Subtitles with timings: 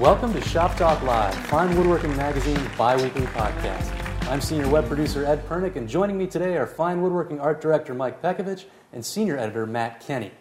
[0.00, 3.92] Welcome to Shop Talk Live, Fine Woodworking Magazine's bi-weekly podcast.
[4.30, 7.92] I'm senior web producer Ed Pirnik, and joining me today are Fine Woodworking art director
[7.92, 8.64] Mike Pekovich
[8.94, 10.32] and senior editor Matt Kenney.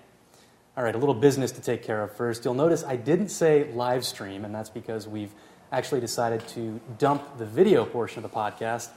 [0.78, 2.46] All right, a little business to take care of first.
[2.46, 5.34] You'll notice I didn't say live stream, and that's because we've
[5.74, 8.88] actually decided to dump the video portion of the podcast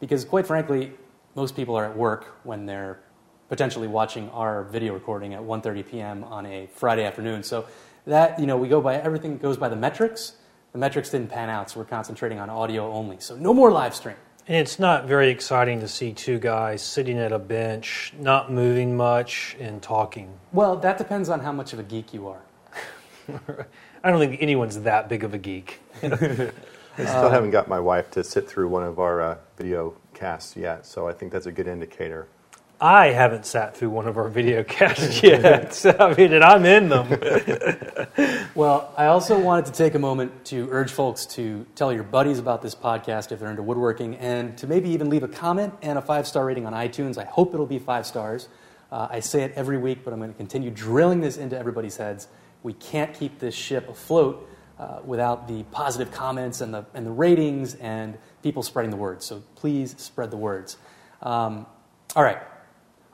[0.00, 0.94] because, quite frankly,
[1.36, 2.98] most people are at work when they're
[3.48, 6.24] potentially watching our video recording at 1:30 p.m.
[6.24, 7.44] on a Friday afternoon.
[7.44, 7.66] So
[8.08, 10.34] that you know, we go by everything goes by the metrics.
[10.72, 13.20] The metrics didn't pan out, so we're concentrating on audio only.
[13.20, 14.16] So no more live stream.
[14.46, 18.96] And it's not very exciting to see two guys sitting at a bench, not moving
[18.96, 20.32] much, and talking.
[20.52, 22.40] Well, that depends on how much of a geek you are.
[24.02, 25.80] I don't think anyone's that big of a geek.
[26.02, 26.08] I
[27.04, 30.86] still haven't got my wife to sit through one of our uh, video casts yet,
[30.86, 32.26] so I think that's a good indicator.
[32.80, 35.84] I haven't sat through one of our video casts yet.
[36.00, 38.08] I mean, and I'm in them.
[38.54, 42.40] Well, I also wanted to take a moment to urge folks to tell your buddies
[42.40, 45.96] about this podcast if they're into woodworking and to maybe even leave a comment and
[45.96, 47.18] a five star rating on iTunes.
[47.18, 48.48] I hope it'll be five stars.
[48.90, 51.96] Uh, I say it every week, but I'm going to continue drilling this into everybody's
[51.96, 52.26] heads.
[52.64, 57.12] We can't keep this ship afloat uh, without the positive comments and the, and the
[57.12, 59.22] ratings and people spreading the word.
[59.22, 60.78] So please spread the words.
[61.22, 61.64] Um,
[62.16, 62.38] all right,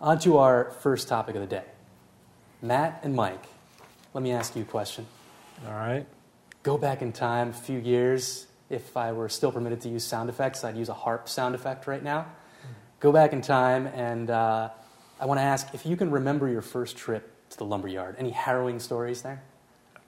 [0.05, 1.65] on to our first topic of the day.
[2.61, 3.43] Matt and Mike,
[4.13, 5.07] let me ask you a question.
[5.67, 6.07] All right.
[6.63, 8.47] Go back in time a few years.
[8.69, 11.87] If I were still permitted to use sound effects, I'd use a harp sound effect
[11.87, 12.27] right now.
[13.01, 14.69] Go back in time, and uh,
[15.19, 18.17] I want to ask if you can remember your first trip to the lumberyard.
[18.19, 19.43] Any harrowing stories there?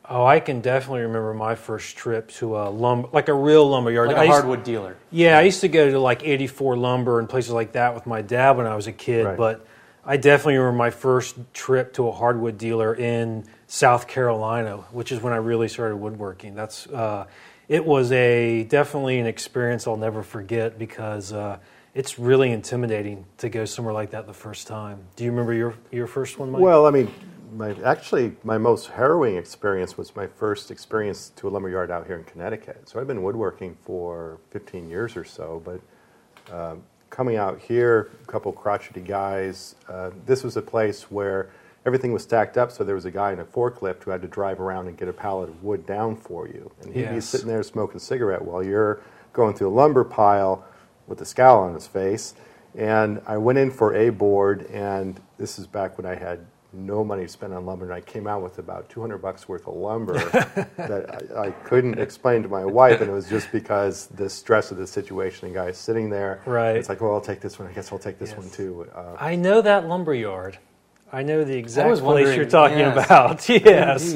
[0.09, 3.91] Oh, I can definitely remember my first trip to a lumber, like a real lumber
[3.91, 4.09] yard.
[4.09, 4.97] Like a hardwood dealer.
[5.11, 8.21] Yeah, I used to go to like 84 Lumber and places like that with my
[8.23, 9.37] dad when I was a kid, Right.
[9.37, 9.67] but
[10.09, 15.21] I definitely remember my first trip to a hardwood dealer in South Carolina, which is
[15.21, 16.55] when I really started woodworking.
[16.55, 17.27] That's uh,
[17.69, 21.59] it was a definitely an experience I'll never forget because uh,
[21.93, 25.01] it's really intimidating to go somewhere like that the first time.
[25.17, 26.63] Do you remember your your first one, Mike?
[26.63, 27.13] Well, I mean,
[27.53, 32.17] my, actually, my most harrowing experience was my first experience to a lumberyard out here
[32.17, 32.89] in Connecticut.
[32.89, 35.81] So I've been woodworking for 15 years or so, but
[36.55, 36.85] um,
[37.17, 41.49] coming out here, a couple crotchety guys, uh, this was a place where
[41.87, 44.29] everything was stacked up, so there was a guy in a forklift who had to
[44.29, 46.71] drive around and get a pallet of wood down for you.
[46.83, 49.01] And he'd be sitting there smoking a cigarette while you're
[49.33, 50.63] going through a lumber pile
[51.07, 52.35] with a scowl on his face.
[52.75, 56.45] And I went in for a board, and this is back when I had
[56.77, 59.67] no money to spend on lumber, and I came out with about 200 bucks worth
[59.67, 60.15] of lumber
[60.77, 64.71] that I, I couldn't explain to my wife, and it was just because the stress
[64.71, 65.49] of the situation.
[65.49, 66.77] The guy's sitting there, Right.
[66.77, 67.69] It's like, well, I'll take this one.
[67.69, 68.39] I guess I'll take this Yes.
[68.39, 68.87] one too.
[68.95, 70.59] Uh, I know that lumber yard.
[71.13, 73.07] I know the exact place you're talking yes.
[73.07, 73.49] about.
[73.49, 74.15] Yes.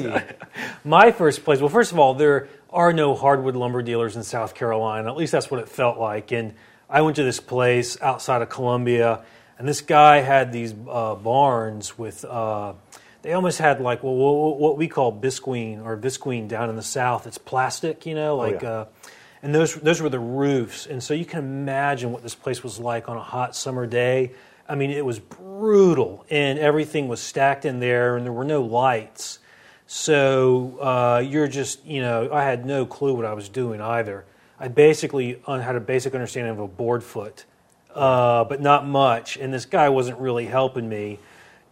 [0.83, 4.53] My first place, well, first of all, there are no hardwood lumber dealers in South
[4.55, 5.09] Carolina.
[5.09, 6.31] At least that's what it felt like.
[6.31, 6.53] And
[6.89, 9.23] I went to this place outside of Columbia,
[9.61, 12.73] and this guy had these uh, barns with, uh,
[13.21, 17.27] they almost had like well, what we call bisqueen or visqueen down in the South.
[17.27, 18.61] It's plastic, you know, like.
[18.61, 18.69] yeah.
[18.69, 18.85] uh,
[19.43, 22.79] and those those were the roofs, and so you can imagine what this place was
[22.79, 24.33] like on a hot summer day.
[24.69, 28.61] I mean, it was brutal, and everything was stacked in there, and there were no
[28.61, 29.39] lights.
[29.87, 34.25] So uh, you're just, you know, I had no clue what I was doing either.
[34.59, 37.45] I basically had a basic understanding of a board foot,
[37.95, 39.37] uh, but not much.
[39.37, 41.19] And this guy wasn't really helping me.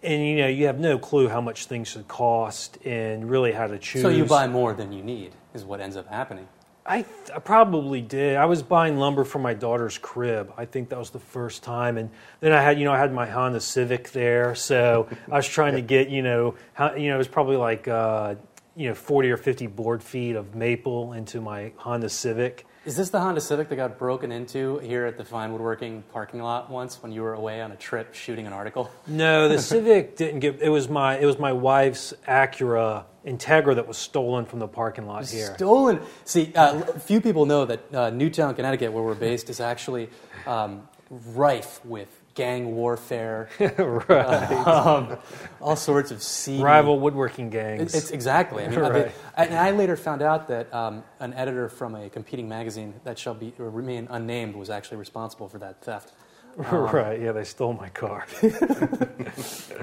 [0.02, 3.68] And you know, you have no clue how much things should cost, and really how
[3.68, 4.02] to choose.
[4.02, 6.48] So you buy more than you need, is what ends up happening.
[6.86, 8.38] I, th- I probably did.
[8.38, 10.52] I was buying lumber for my daughter's crib.
[10.58, 12.10] I think that was the first time, and
[12.40, 15.74] then I had, you know, I had my Honda Civic there, so I was trying
[15.74, 18.36] to get, you know, how, you know, it was probably like, uh,
[18.76, 22.66] you know, forty or fifty board feet of maple into my Honda Civic.
[22.90, 26.42] Is this the Honda Civic that got broken into here at the Fine Woodworking parking
[26.42, 28.90] lot once when you were away on a trip shooting an article?
[29.06, 30.60] No, the Civic didn't get.
[30.60, 35.06] It was my, it was my wife's Acura Integra that was stolen from the parking
[35.06, 35.54] lot here.
[35.54, 36.00] Stolen.
[36.26, 40.10] See, uh, few people know that uh, Newtown, Connecticut, where we're based, is actually
[40.48, 44.52] um, rife with gang warfare, right.
[44.68, 45.18] um,
[45.62, 47.94] all sorts of seedy Rival woodworking gangs.
[47.94, 48.64] It's exactly.
[48.64, 49.12] I mean, I- Right.
[49.38, 53.34] and I later found out that um, an editor from a competing magazine that shall
[53.34, 56.14] be or remain unnamed was actually responsible for that theft.
[56.58, 57.22] right.
[57.22, 58.26] Yeah, they stole my car.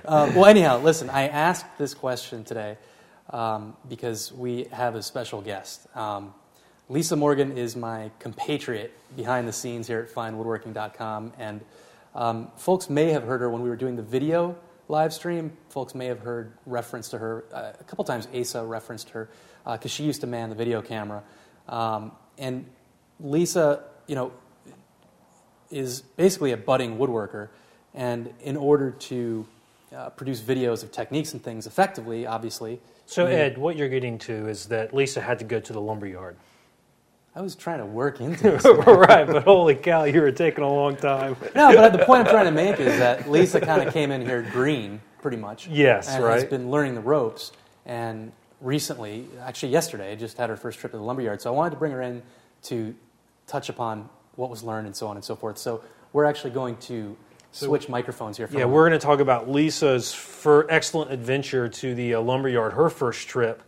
[0.05, 1.09] Uh, well, anyhow, listen.
[1.11, 2.77] I asked this question today
[3.31, 5.87] um, because we have a special guest.
[5.97, 6.35] Um,
[6.89, 11.61] Lisa Morgan is my compatriot behind the scenes here at FineWoodworking.com, and
[12.17, 14.57] um, folks may have heard her when we were doing the video
[14.89, 17.45] live stream, folks may have heard reference to her.
[17.53, 19.29] Uh, a couple times Asa referenced her
[19.65, 21.23] because uh, she used to man the video camera.
[21.69, 22.67] Um, and
[23.21, 24.33] Lisa, you know,
[25.71, 27.49] is basically a budding woodworker.
[27.95, 29.47] And in order to
[29.95, 32.81] uh, produce videos of techniques and things effectively, obviously.
[33.07, 36.07] So, Ed, what you're getting to is that Lisa had to go to the lumber
[36.07, 36.37] yard.
[37.37, 38.65] I was trying to work into this.
[38.65, 41.37] right, but holy cow, you were taking a long time.
[41.55, 44.23] no, but the point I'm trying to make is that Lisa kind of came in
[44.23, 45.69] here green, pretty much.
[45.69, 46.33] Yes, and right.
[46.33, 47.53] has been learning the ropes.
[47.85, 51.43] And recently, actually yesterday, just had her first trip to the lumberyard.
[51.43, 52.23] So I wanted to bring her in
[52.65, 52.95] to
[53.47, 55.59] touch upon what was learned and so on and so forth.
[55.59, 55.85] So
[56.15, 57.15] we're actually going to
[57.53, 58.49] switch microphones here.
[58.51, 62.89] yeah, we're going to talk about Lisa's for excellent adventure to the uh, lumberyard, her
[62.89, 63.63] first trip.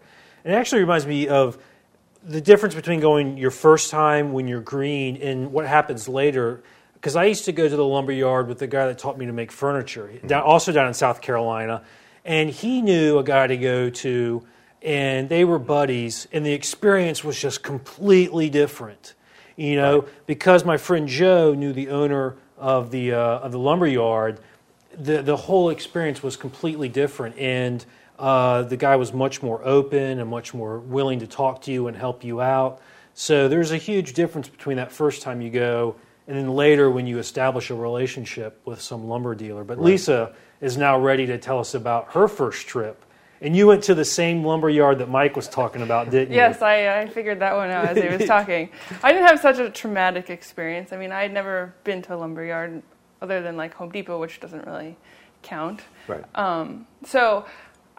[0.45, 1.59] And it actually reminds me of
[2.25, 6.63] the difference between going your first time when you're green and what happens later.
[6.95, 9.27] Because I used to go to the lumber yard with the guy that taught me
[9.27, 11.85] to make furniture, down, also down in South Carolina,
[12.25, 14.45] and he knew a guy to go to,
[14.83, 19.15] and they were buddies, and the experience was just completely different.
[19.57, 20.27] You know, right.
[20.27, 24.41] because my friend Joe knew the owner of the uh, of the lumber yard,
[24.93, 27.85] the the whole experience was completely different, and
[28.19, 31.87] uh, the guy was much more open and much more willing to talk to you
[31.87, 32.81] and help you out.
[33.15, 35.97] So there's a huge difference between that first time you go
[36.29, 39.65] and then later when you establish a relationship with some lumber dealer.
[39.65, 39.87] But right.
[39.87, 43.05] Lisa is now ready to tell us about her first trip.
[43.41, 46.37] And you went to the same lumber yard that Mike was talking about, didn't you?
[46.37, 48.69] Yes, I, I figured that one out as he was talking.
[49.03, 50.93] I didn't have such a traumatic experience.
[50.93, 52.83] I mean, I had never been to a lumber yard
[53.23, 54.97] other than like Home Depot, which doesn't really
[55.43, 55.83] count.
[56.09, 56.25] Right.
[56.35, 57.47] Um, so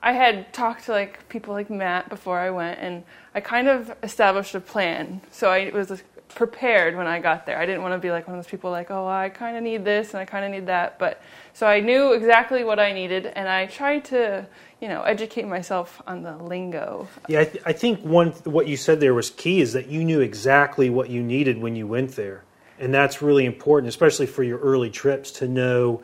[0.01, 3.03] I had talked to like people like Matt before I went, and
[3.35, 5.21] I kind of established a plan.
[5.31, 6.01] So I was
[6.35, 7.59] prepared when I got there.
[7.59, 9.63] I didn't want to be like one of those people like, oh, I kind of
[9.63, 10.99] need this and I kind of need that.
[10.99, 11.21] But
[11.53, 14.45] so I knew exactly what I needed, and I tried to,
[14.79, 17.07] you know, educate myself on the lingo.
[17.27, 20.03] Yeah, I, th- I think one what you said there was key is that you
[20.05, 22.43] knew exactly what you needed when you went there,
[22.79, 26.01] and that's really important, especially for your early trips, to know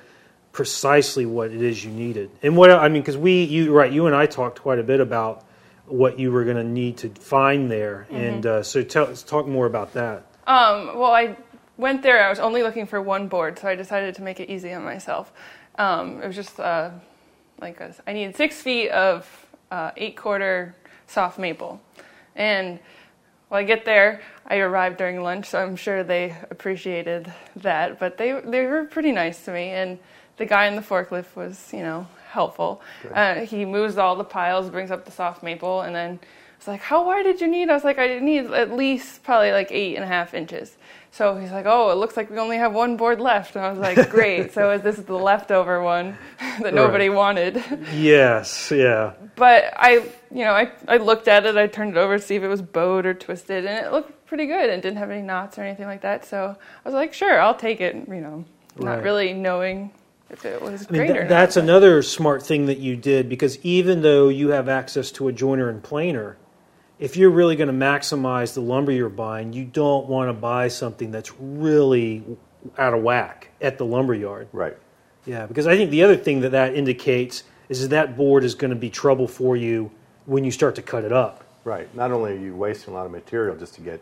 [0.56, 2.32] precisely what it is you needed.
[2.42, 5.02] And what I mean, because we, you, right, you and I talked quite a bit
[5.02, 5.44] about
[5.86, 8.16] what you were going to need to find there, mm-hmm.
[8.16, 10.26] and uh, so tell, talk more about that.
[10.48, 11.36] Um, well, I
[11.76, 12.24] went there.
[12.24, 14.86] I was only looking for one board, so I decided to make it easy on
[14.86, 15.34] myself.
[15.78, 16.92] Um, it was just uh,
[17.60, 19.28] like a, I needed six feet of
[19.72, 20.74] uh, eight quarter
[21.06, 21.82] soft maple,
[22.34, 22.80] and
[23.50, 24.22] well, I get there.
[24.48, 28.00] I arrived during lunch, so I'm sure they appreciated that.
[28.00, 30.00] But they they were pretty nice to me, and
[30.38, 32.82] the guy in the forklift was, you know, helpful.
[33.14, 36.20] Uh, he moves all the piles, brings up the soft maple, and then
[36.58, 37.70] it's like, how wide did you need?
[37.70, 40.76] I was like, I need at least probably like eight and a half inches.
[41.12, 43.56] So he's like, oh, it looks like we only have one board left.
[43.56, 44.52] And I was like, great.
[44.54, 47.16] so is this is the leftover one that nobody right.
[47.16, 47.64] wanted.
[47.94, 49.14] Yes, yeah.
[49.38, 52.36] But I, you know, I, I looked at it, I turned it over to see
[52.36, 55.22] if it was bowed or twisted, and it looked pretty good and didn't have any
[55.22, 56.26] knots or anything like that.
[56.26, 58.44] So I was like, sure, I'll take it, you know,
[58.78, 59.04] not right.
[59.04, 59.92] really knowing
[60.30, 63.64] if it was great I mean, th- That's another smart thing that you did because
[63.64, 66.38] even though you have access to a jointer and planer,
[67.00, 70.68] if you're really going to maximize the lumber you're buying, you don't want to buy
[70.68, 72.24] something that's really
[72.78, 74.48] out of whack at the lumber yard.
[74.52, 74.78] Right.
[75.26, 78.56] Yeah, because I think the other thing that that indicates is that, that board is
[78.56, 79.92] going to be trouble for you
[80.26, 81.44] when you start to cut it up.
[81.64, 81.94] Right.
[81.96, 84.02] Not only are you wasting a lot of material just to get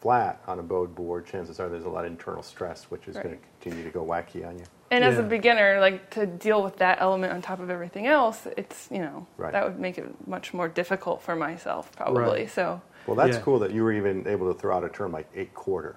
[0.00, 3.16] flat on a bowed board, chances are there's a lot of internal stress, which is
[3.16, 3.24] right.
[3.24, 4.64] going to continue to go wacky on you.
[4.90, 5.10] And yeah.
[5.10, 8.88] as a beginner, like to deal with that element on top of everything else, it's
[8.90, 9.52] you know right.
[9.52, 12.40] that would make it much more difficult for myself probably.
[12.40, 12.50] Right.
[12.50, 12.82] So.
[13.06, 13.42] Well, that's yeah.
[13.42, 15.96] cool that you were even able to throw out a term like eight quarter.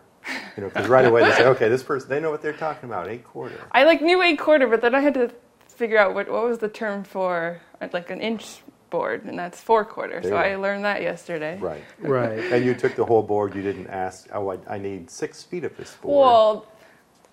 [0.55, 2.88] You know, because right away they say, okay, this person they know what they're talking
[2.88, 3.59] about, eight quarter.
[3.71, 5.31] I like knew eight quarter, but then I had to
[5.67, 7.59] figure out what what was the term for
[7.91, 8.62] like an inch
[8.93, 10.21] board, and that's four quarter.
[10.21, 11.57] There so I learned that yesterday.
[11.57, 11.83] Right.
[12.00, 12.39] Right.
[12.39, 13.55] and you took the whole board.
[13.55, 16.15] You didn't ask, oh, I, I need six feet of this board.
[16.15, 16.67] Well,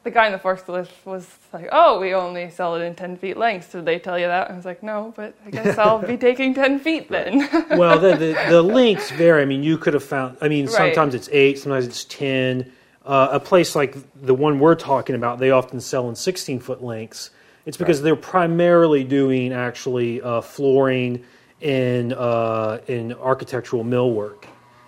[0.02, 3.36] the guy in the forklift was like, "Oh, we only sell it in ten feet
[3.36, 4.50] lengths." Did they tell you that?
[4.50, 8.16] I was like, "No, but I guess I'll be taking ten feet then." well, the,
[8.16, 9.42] the, the lengths vary.
[9.42, 10.38] I mean, you could have found.
[10.40, 11.20] I mean, sometimes right.
[11.20, 12.72] it's eight, sometimes it's ten.
[13.04, 16.82] Uh, a place like the one we're talking about, they often sell in sixteen foot
[16.82, 17.30] lengths.
[17.66, 18.04] It's because right.
[18.04, 21.24] they're primarily doing actually uh, flooring
[21.60, 24.44] in uh, in architectural millwork,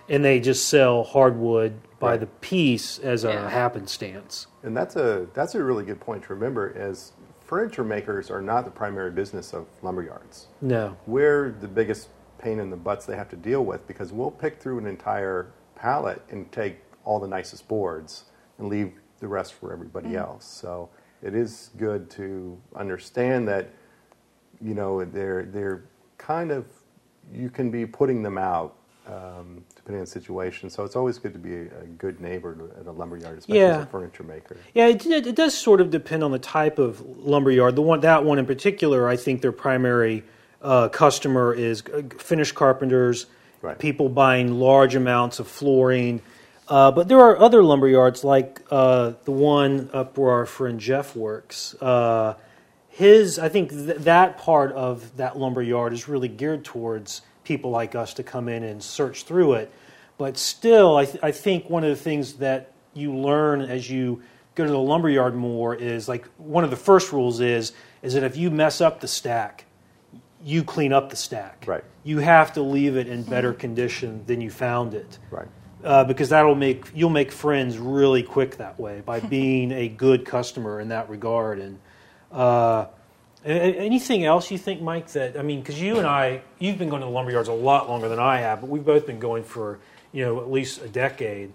[0.09, 2.19] and they just sell hardwood by right.
[2.19, 3.49] the piece as a yeah.
[3.49, 4.47] happenstance.
[4.61, 6.73] And that's a that's a really good point to remember.
[6.77, 10.47] As furniture makers are not the primary business of lumberyards.
[10.61, 14.31] No, we're the biggest pain in the butts they have to deal with because we'll
[14.31, 18.25] pick through an entire pallet and take all the nicest boards
[18.57, 20.45] and leave the rest for everybody mm else.
[20.45, 20.89] So
[21.21, 23.69] it is good to understand that
[24.61, 25.83] you know, they're they're
[26.17, 26.65] kind of
[27.31, 28.75] you can be putting them out
[29.07, 30.69] um, depending on the situation.
[30.69, 33.75] So it's always good to be a, a good neighbor at a lumberyard, especially as
[33.77, 33.83] Yeah.
[33.83, 34.55] a furniture maker.
[34.73, 37.75] Yeah, it, it does sort of depend on the type of lumberyard.
[37.75, 40.23] The one that one in particular, I think their primary
[40.61, 43.25] uh, customer is uh, finished carpenters,
[43.61, 43.77] Right.
[43.79, 46.21] people buying large amounts of flooring.
[46.67, 51.13] Uh, but there are other lumberyards like uh, the one up where our friend Jeff
[51.15, 51.73] works.
[51.81, 52.35] Uh,
[52.89, 57.95] his, I think th- that part of that lumberyard is really geared towards people like
[57.95, 59.71] us to come in and search through it.
[60.17, 64.21] But still, I, th- I think one of the things that you learn as you
[64.55, 67.73] go to the lumberyard more is like one of the first rules is
[68.03, 69.65] is that if you mess up the stack,
[70.43, 71.63] you clean up the stack.
[71.67, 71.83] Right.
[72.03, 75.47] You have to leave it in better condition than you found it Right.
[75.83, 80.25] uh, because that'll make you'll make friends really quick that way by being a good
[80.25, 81.59] customer in that regard.
[81.59, 81.79] And
[82.31, 82.87] uh,
[83.45, 85.07] anything else you think, Mike?
[85.09, 87.89] That I mean, because you and I, you've been going to the lumberyards a lot
[87.89, 89.79] longer than I have, but we've both been going for
[90.11, 91.51] you know at least a decade.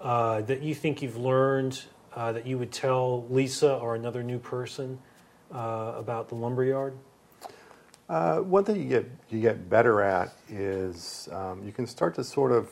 [0.00, 1.80] Uh, that you think you've learned
[2.16, 4.98] uh, that you would tell Lisa or another new person
[5.54, 6.94] uh, about the lumberyard?
[8.08, 12.24] Uh, one thing you get you get better at is um, you can start to
[12.24, 12.68] sort of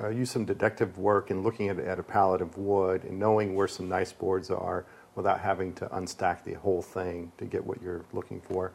[0.00, 3.54] uh, use some detective work in looking at, at a pallet of wood and knowing
[3.54, 7.80] where some nice boards are without having to unstack the whole thing to get what
[7.82, 8.72] you're looking for.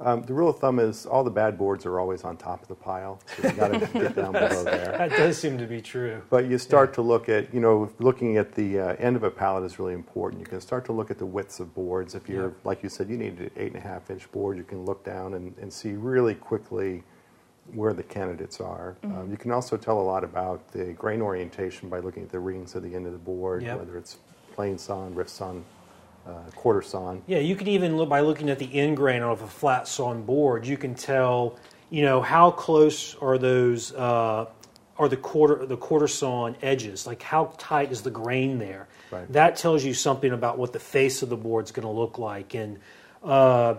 [0.00, 2.68] Um, the rule of thumb is all the bad boards are always on top of
[2.68, 4.92] the pile, so you got to get down below there.
[4.98, 6.20] That does seem to be true.
[6.30, 9.30] But you start to look at, you know, looking at the uh, end of a
[9.30, 10.40] pallet is really important.
[10.40, 12.16] You can start to look at the widths of boards.
[12.16, 12.54] If you're, Yeah.
[12.64, 15.04] like you said, you need an eight and a half inch board, you can look
[15.04, 17.04] down and, and see really quickly
[17.72, 18.96] where the candidates are.
[19.04, 22.40] Um, you can also tell a lot about the grain orientation by looking at the
[22.40, 23.78] rings at the end of the board, Yep.
[23.78, 24.18] whether it's
[24.54, 25.64] plain sawn, rift sawn,
[26.26, 27.22] uh, quarter sawn.
[27.26, 30.22] Yeah, you can even look by looking at the end grain of a flat sawn
[30.22, 30.66] board.
[30.66, 31.58] You can tell,
[31.90, 34.46] you know, how close are those uh,
[34.98, 37.06] are the quarter the quarter sawn edges?
[37.06, 38.88] Like how tight is the grain there?
[39.10, 39.30] Right.
[39.32, 42.54] That tells you something about what the face of the board's going to look like,
[42.54, 42.78] and
[43.22, 43.76] uh,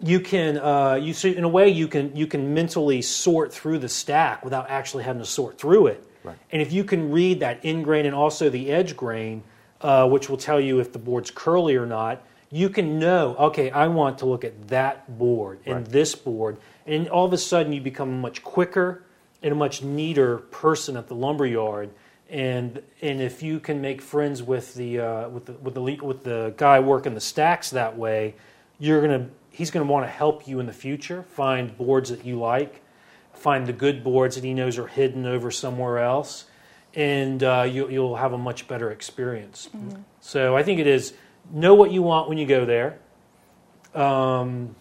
[0.00, 3.78] you can uh, you see in a way you can you can mentally sort through
[3.78, 6.06] the stack without actually having to sort through it.
[6.22, 6.36] Right.
[6.52, 9.42] And if you can read that end grain and also the edge grain,
[9.84, 13.70] uh, which will tell you if the board's curly or not, you can know, okay,
[13.70, 15.84] I want to look at that board and Right.
[15.84, 16.56] this board.
[16.86, 19.02] And all of a sudden, you become a much quicker
[19.42, 21.90] and a much neater person at the lumberyard.
[22.30, 26.24] And and if you can make friends with the uh, with the with the with
[26.24, 28.34] the guy working the stacks that way,
[28.78, 32.38] you're gonna he's gonna want to help you in the future find boards that you
[32.40, 32.80] like,
[33.34, 36.46] find the good boards that he knows are hidden over somewhere else,
[36.94, 39.68] and uh, you, you'll have a much better experience.
[40.20, 41.14] So I think it is
[41.52, 42.98] know what you want when you go there.
[43.94, 44.74] Um,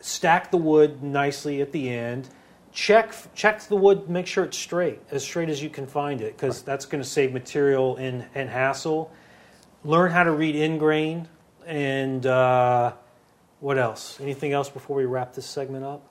[0.00, 2.28] stack the wood nicely at the end.
[2.72, 6.34] Check check the wood, make sure it's straight, as straight as you can find it,
[6.34, 9.10] because that's going to save material and, and hassle.
[9.84, 11.28] Learn how to read in grain,
[11.66, 12.94] and uh,
[13.60, 14.18] what else?
[14.20, 16.10] Anything else before we wrap this segment up?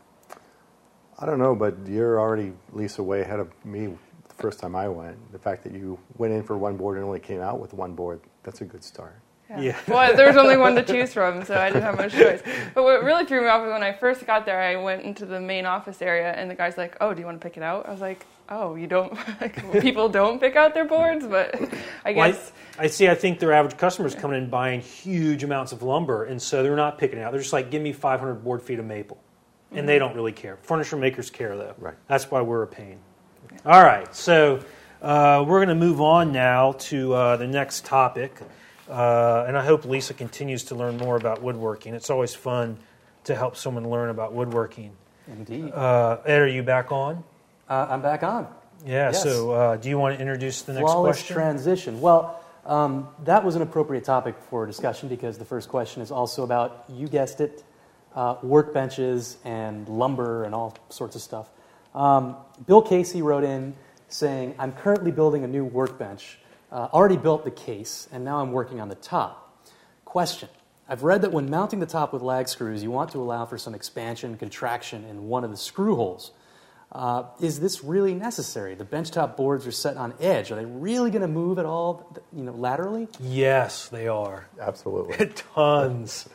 [1.17, 3.97] I don't know, but you're already, Lisa, way ahead of me the
[4.41, 5.31] first time I went.
[5.31, 7.93] The fact that you went in for one board and only came out with one
[7.93, 9.15] board, that's a good start.
[9.59, 9.77] Yeah.
[9.87, 12.41] well, there was only one to choose from, so I didn't have much choice.
[12.73, 15.25] But what really threw me off was when I first got there, I went into
[15.25, 17.63] the main office area, and the guy's like, "Oh, do you want to pick it
[17.63, 19.17] out?" I was like, "Oh, you don't?
[19.41, 21.55] Like, people don't pick out their boards, but
[22.05, 23.09] I Well, guess." I, I see.
[23.09, 26.75] I think their average customers coming in buying huge amounts of lumber, and so they're
[26.75, 27.31] not picking it out.
[27.31, 29.21] They're just like, "Give me 500 board feet of maple,"
[29.71, 30.07] and they mm-hmm.
[30.07, 30.57] don't really care.
[30.61, 31.75] Furniture makers care, though.
[31.77, 31.95] Right.
[32.07, 32.99] That's why we're a pain.
[33.63, 34.59] All right, so
[35.03, 38.35] uh, we're going to move on now to uh, the next topic,
[38.89, 41.93] uh, and I hope Lisa continues to learn more about woodworking.
[41.93, 42.77] It's always fun
[43.25, 44.93] to help someone learn about woodworking.
[45.27, 45.71] Indeed.
[45.71, 47.23] Uh, Ed, are you back on?
[47.69, 48.47] Uh, I'm back on.
[48.83, 49.11] Yeah.
[49.11, 49.21] Yes.
[49.21, 51.35] So, uh, do you want to introduce the next Flawless question?
[51.35, 52.01] transition.
[52.01, 56.43] Well, um, that was an appropriate topic for discussion because the first question is also
[56.43, 57.63] about, you guessed it,
[58.15, 61.47] uh, workbenches and lumber and all sorts of stuff.
[61.93, 63.75] Um, Bill Casey wrote in
[64.07, 66.39] saying, I'm currently building a new workbench.
[66.71, 69.65] Uh, already built the case, and now I'm working on the top.
[70.05, 70.49] Question
[70.87, 73.57] I've read that when mounting the top with lag screws, you want to allow for
[73.57, 76.31] some expansion, and contraction in one of the screw holes.
[76.91, 78.75] Uh, is this really necessary?
[78.75, 80.51] The benchtop boards are set on edge.
[80.51, 83.07] Are they really going to move at all, you know, laterally?
[83.21, 84.49] Yes, they are.
[84.59, 85.27] Absolutely.
[85.55, 86.27] Tons.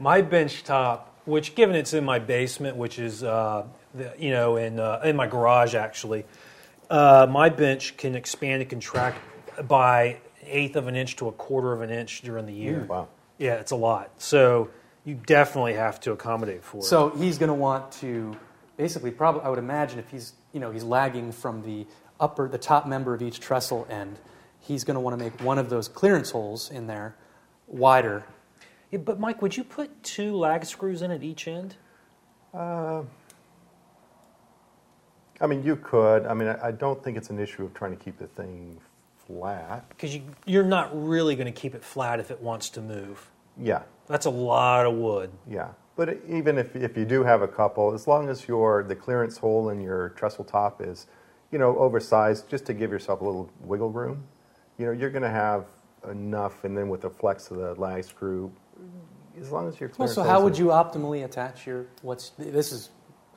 [0.00, 4.78] my benchtop, which given it's in my basement, which is uh, the, you know in
[4.78, 6.24] uh, in my garage actually,
[6.90, 9.18] uh, my bench can expand and contract
[9.68, 12.84] by an eighth of an inch to a quarter of an inch during the year.
[12.84, 13.08] Wow.
[13.38, 14.10] Yeah, it's a lot.
[14.18, 14.70] So
[15.04, 16.84] You definitely have to accommodate for it.
[16.84, 18.36] So he's going to want to
[18.76, 21.86] basically, probably, I would imagine if he's, you know, he's lagging from the
[22.20, 24.20] upper, the top member of each trestle end,
[24.60, 27.16] he's going to want to make one of those clearance holes in there
[27.66, 28.24] wider.
[28.92, 31.74] Yeah, but Mike, would you put two lag screws in at each end?
[32.54, 33.02] Uh,
[35.42, 36.24] I mean, you could.
[36.24, 38.78] I mean, I, I don't think it's an issue of trying to keep the thing
[39.26, 39.86] flat.
[39.90, 43.28] Because you, you're not really going to keep it flat if it wants to move.
[43.60, 45.30] Yeah, That's a lot of wood.
[45.48, 45.68] yeah.
[45.94, 49.36] But even if, if you do have a couple, as long as your the clearance
[49.36, 51.06] hole in your trestle top is,
[51.50, 54.24] you know, oversized, just to give yourself a little wiggle room,
[54.78, 55.66] you know, you're going to have
[56.10, 56.64] enough.
[56.64, 58.50] And then with the flex of the lag screw,
[59.38, 62.30] as long as your Well, clearance so how are- would you optimally attach your, what's,
[62.38, 62.88] this is,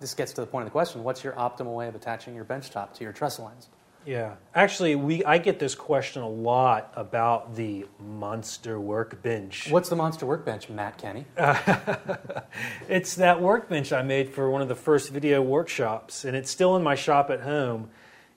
[0.06, 2.44] this gets to the point of the question, what's your optimal way of attaching your
[2.44, 3.70] bench top to your trestle ends?
[4.06, 4.36] Yeah.
[4.54, 9.72] Actually, we I get this question a lot about the monster workbench.
[9.72, 11.26] What's the monster workbench, Matt Kenney?
[12.88, 16.76] It's that workbench I made for one of the first video workshops, and it's still
[16.76, 17.90] in my shop at home.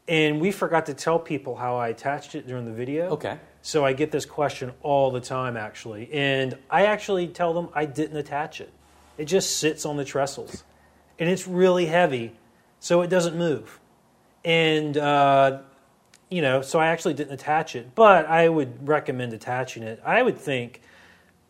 [0.08, 3.10] And we forgot to tell people how I attached it during the video.
[3.10, 3.38] Okay.
[3.60, 6.10] So I get this question all the time, actually.
[6.14, 8.72] And I actually tell them I didn't attach it.
[9.18, 10.64] It just sits on the trestles.
[11.18, 12.32] And it's really heavy,
[12.80, 13.80] so it doesn't move.
[14.44, 15.60] And, uh,
[16.30, 17.94] you know, so I actually didn't attach it.
[17.94, 20.00] But I would recommend attaching it.
[20.04, 20.80] I would think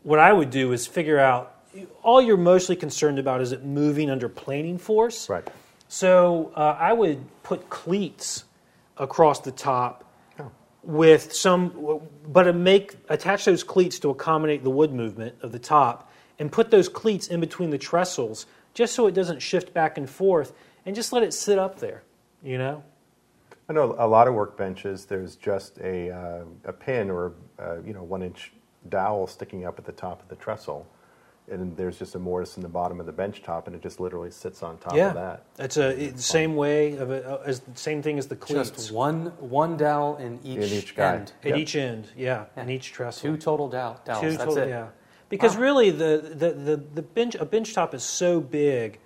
[0.02, 1.54] what I would do is figure out
[2.02, 5.28] all you're mostly concerned about is it moving under planing force.
[5.28, 5.46] Right.
[5.88, 8.44] So uh, I would put cleats
[8.96, 10.04] across the top
[10.40, 10.50] Oh.
[10.82, 16.10] with some, but make attach those cleats to accommodate the wood movement of the top,
[16.38, 18.46] and put those cleats in between the trestles
[18.78, 20.52] just so it doesn't shift back and forth,
[20.86, 22.04] and just let it sit up there.
[22.44, 22.84] You know.
[23.68, 25.06] I know a lot of workbenches.
[25.08, 28.52] There's just a uh, a pin or uh, you know one inch
[28.88, 30.86] dowel sticking up at the top of the trestle,
[31.50, 33.98] and there's just a mortise in the bottom of the bench top, and it just
[33.98, 35.44] literally sits on top yeah, of that.
[35.56, 38.36] that's a it- the same way of it, uh, as the same thing as the
[38.36, 41.16] cleats Just one, one dowel in each, In each guy.
[41.16, 41.32] end.
[41.42, 41.58] at Yep.
[41.58, 42.08] each end.
[42.16, 43.30] Yeah, in each trestle.
[43.32, 44.68] Two total dow- dowels, Two that's total- it.
[44.68, 44.88] Yeah,
[45.28, 45.62] because Wow.
[45.62, 48.98] really the, the, the, the bench a bench top is so big,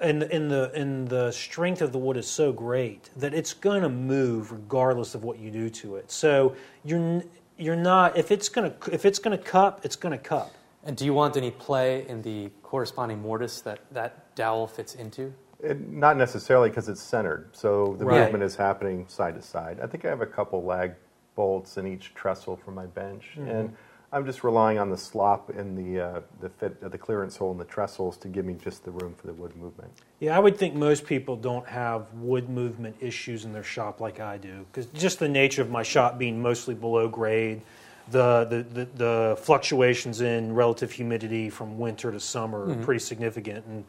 [0.00, 3.82] and and the and the strength of the wood is so great that it's going
[3.82, 6.10] to move regardless of what you do to it.
[6.10, 7.22] So you're
[7.58, 10.54] you're not if it's going to if it's going to cup, it's going to cup.
[10.82, 15.32] And do you want any play in the corresponding mortise that that dowel fits into?
[15.62, 18.22] It, not necessarily because it's centered, so the Right.
[18.22, 19.78] movement is happening side to side.
[19.82, 20.94] I think I have a couple lag
[21.34, 23.50] bolts in each trestle for my bench, Mm-hmm.
[23.50, 23.76] and
[24.12, 27.52] I'm just relying on the slop in the uh, the fit uh, the clearance hole
[27.52, 29.92] in the trestles to give me just the room for the wood movement.
[30.18, 34.18] Yeah, I would think most people don't have wood movement issues in their shop like
[34.18, 37.62] I do, because just the nature of my shop being mostly below grade,
[38.10, 43.64] the, the, the, the fluctuations in relative humidity from winter to summer are pretty significant,
[43.66, 43.84] and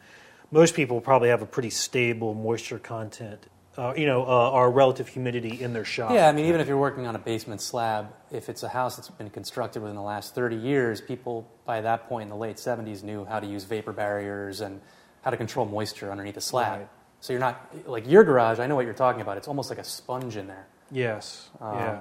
[0.52, 3.46] most people probably have a pretty stable moisture content,
[3.78, 6.12] uh, you know, uh, or relative humidity in their shop.
[6.12, 8.96] Yeah, I mean, even if you're working on a basement slab, if it's a house
[8.96, 12.56] that's been constructed within the last 30 years, people by that point in the late
[12.56, 14.80] 70s knew how to use vapor barriers and
[15.22, 16.80] how to control moisture underneath the slab.
[16.80, 16.88] Right.
[17.20, 19.36] So you're not, like your garage, I know what you're talking about.
[19.36, 20.66] It's almost like a sponge in there.
[20.90, 21.48] Yes.
[21.60, 22.00] Um, yeah.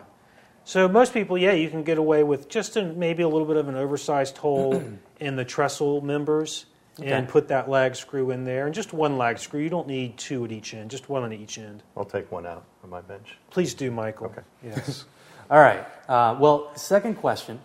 [0.63, 3.57] So most people, yeah, you can get away with just a, maybe a little bit
[3.57, 4.83] of an oversized hole
[5.19, 6.65] in the trestle members,
[6.99, 9.59] and put that lag screw in there, and just one lag screw.
[9.61, 11.83] You don't need two at each end, just one on each end.
[11.95, 13.37] I'll take one out on my bench.
[13.49, 14.27] Please do, Michael.
[14.27, 14.41] Okay.
[14.63, 15.05] Yes.
[15.49, 15.85] All right.
[16.07, 17.59] Uh, well, second question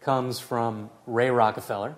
[0.00, 1.94] comes from Ray Rockefeller.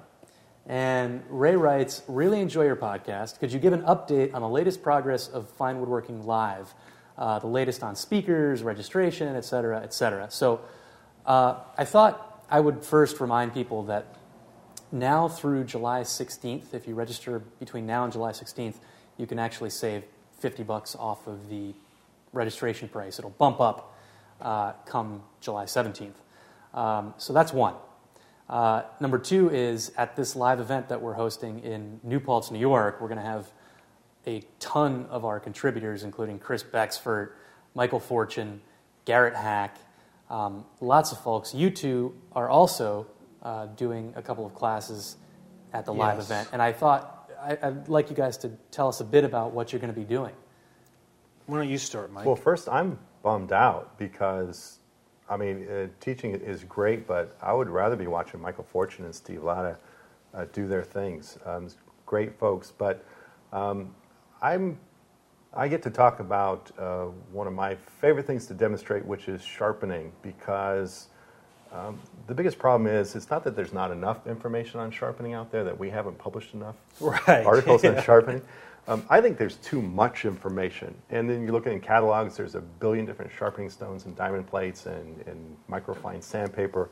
[0.66, 3.40] And Ray writes, Really enjoy your podcast.
[3.40, 6.72] Could you give an update on the latest progress of Fine Woodworking Live?
[7.18, 10.30] Uh, the latest on speakers, registration, et cetera, et cetera.
[10.30, 10.60] So
[11.26, 14.14] uh, I thought I would first remind people that
[14.92, 18.76] now through July 16th, if you register between now and July 16th,
[19.16, 20.04] you can actually save
[20.38, 21.74] 50 bucks off of the
[22.32, 23.18] registration price.
[23.18, 23.96] It'll bump up
[24.40, 26.12] uh, come July 17th.
[26.74, 27.74] Um, so that's one.
[28.48, 32.58] Uh, number two is at this live event that we're hosting in New Paltz, New
[32.58, 33.50] York, we're going to have
[34.26, 37.30] a ton of our contributors, including Chris Becksvoort,
[37.74, 38.60] Michael Fortune,
[39.04, 39.76] Garrett Hack,
[40.28, 41.54] um, lots of folks.
[41.54, 43.06] You two are also
[43.42, 45.16] uh, doing a couple of classes
[45.72, 49.00] at the live event, and I thought I, I'd like you guys to tell us
[49.00, 50.34] a bit about what you're going to be doing.
[51.46, 52.26] Why don't you start, Mike?
[52.26, 54.78] Well, first, I'm bummed out because,
[55.28, 59.14] I mean, uh, teaching is great, but I would rather be watching Michael Fortune and
[59.14, 59.76] Steve Latta
[60.34, 61.38] uh, do their things.
[61.44, 61.68] Um,
[62.06, 63.04] great folks, but
[63.52, 63.94] um,
[64.42, 64.78] I'm,
[65.52, 69.42] I get to talk about uh, one of my favorite things to demonstrate, which is
[69.42, 71.08] sharpening, because
[72.26, 75.64] The biggest problem is it's not that there's not enough information on sharpening out there
[75.64, 77.44] that we haven't published enough Right.
[77.46, 77.90] articles Yeah.
[77.90, 78.42] on sharpening.
[78.88, 80.94] Um, I think there's too much information.
[81.10, 84.86] And then you look in catalogs, there's a billion different sharpening stones and diamond plates
[84.86, 86.90] and, and microfine sandpaper.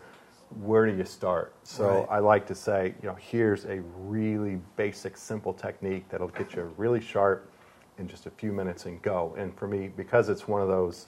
[0.62, 1.54] Where do you start?
[1.64, 2.06] So Right.
[2.10, 6.72] I like to say, you know, here's a really basic, simple technique that'll get you
[6.76, 7.50] really sharp
[7.98, 9.34] in just a few minutes and go.
[9.38, 11.06] And for me, because it's one of those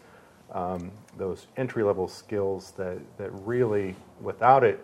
[0.52, 4.82] um, those entry level skills that, that really, without it,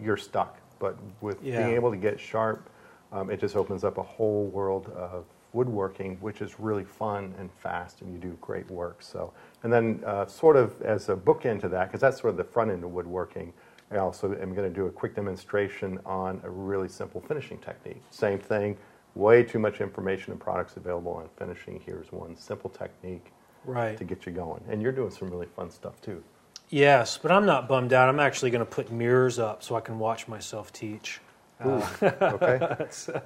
[0.00, 0.58] you're stuck.
[0.78, 1.58] But with Yeah.
[1.58, 2.68] being able to get sharp,
[3.12, 7.50] um, it just opens up a whole world of woodworking, which is really fun and
[7.52, 9.00] fast, and you do great work.
[9.00, 12.36] So, and then uh, sort of as a bookend to that, because that's sort of
[12.36, 13.52] the front end of woodworking.
[13.92, 18.02] I also am going to do a quick demonstration on a really simple finishing technique.
[18.10, 18.76] Same thing,
[19.14, 21.80] way too much information and products available on finishing.
[21.86, 23.30] Here's one simple technique
[23.64, 23.96] Right.
[23.98, 24.62] to get you going.
[24.68, 26.22] And you're doing some really fun stuff too.
[26.70, 28.08] Yes, but I'm not bummed out.
[28.08, 31.20] I'm actually going to put mirrors up so I can watch myself teach.
[31.64, 31.88] Okay?
[32.58, 33.20] That's, uh,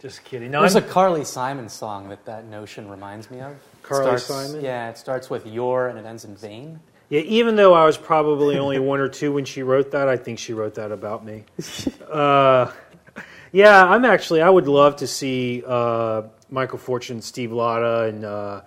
[0.00, 0.50] just kidding.
[0.50, 3.56] No, There's a I'm, Carly Simon song that that notion reminds me of.
[3.82, 4.64] Carly starts- Simon?
[4.64, 6.78] Yeah, it starts with your and it ends in vain.
[7.08, 10.16] yeah, even though I was probably only one or two when she wrote that, I
[10.16, 11.44] think she wrote that about me.
[12.10, 12.70] Uh,
[13.50, 14.40] yeah, I'm actually.
[14.40, 18.60] I would love to see uh, Michael Fortune, Steve Latta, and uh,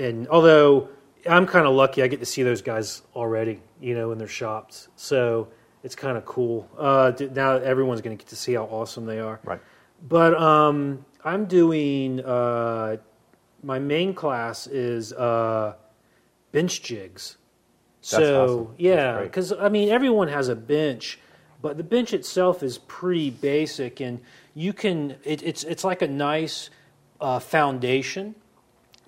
[0.00, 0.88] and although
[1.28, 4.28] I'm kind of lucky, I get to see those guys already, you know, in their
[4.28, 4.88] shops.
[4.96, 5.48] So
[5.82, 6.68] it's kind of cool.
[6.78, 9.40] Uh, now everyone's going to get to see how awesome they are.
[9.44, 9.60] Right.
[10.08, 12.96] But um, I'm doing uh,
[13.62, 15.74] my main class is uh,
[16.52, 17.36] bench jigs.
[18.00, 18.74] That's so awesome.
[18.78, 21.18] Yeah, because I mean everyone has a bench,
[21.60, 24.20] but the bench itself is pretty basic, and
[24.54, 26.70] you can it, it's it's like a nice
[27.20, 28.34] uh, foundation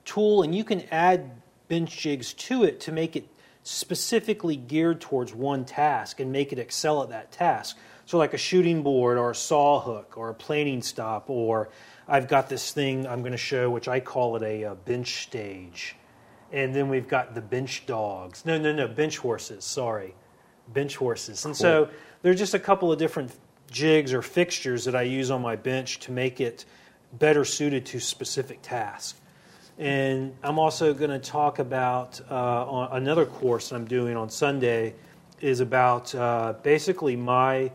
[0.05, 1.31] tool, and you can add
[1.69, 3.27] bench jigs to it to make it
[3.63, 7.79] specifically geared towards one task and make it excel at that task.
[8.05, 11.69] So, like a shooting board or a saw hook or a planing stop, or
[12.09, 15.23] I've got this thing I'm going to show, which I call it a, uh bench
[15.23, 15.97] stage.
[16.53, 18.45] And then we've got the bench dogs.
[18.45, 20.15] No, no, no, bench horses, sorry.
[20.69, 21.45] Bench horses.
[21.47, 21.89] And so
[22.21, 23.33] there's just a couple of different
[23.71, 26.67] jigs or fixtures that I use on my bench to make it
[27.15, 29.22] better suited to specific tasks.
[29.79, 34.95] And I'm also going to talk about uh, on another course I'm doing on Sunday
[35.41, 37.73] is about uh, basically my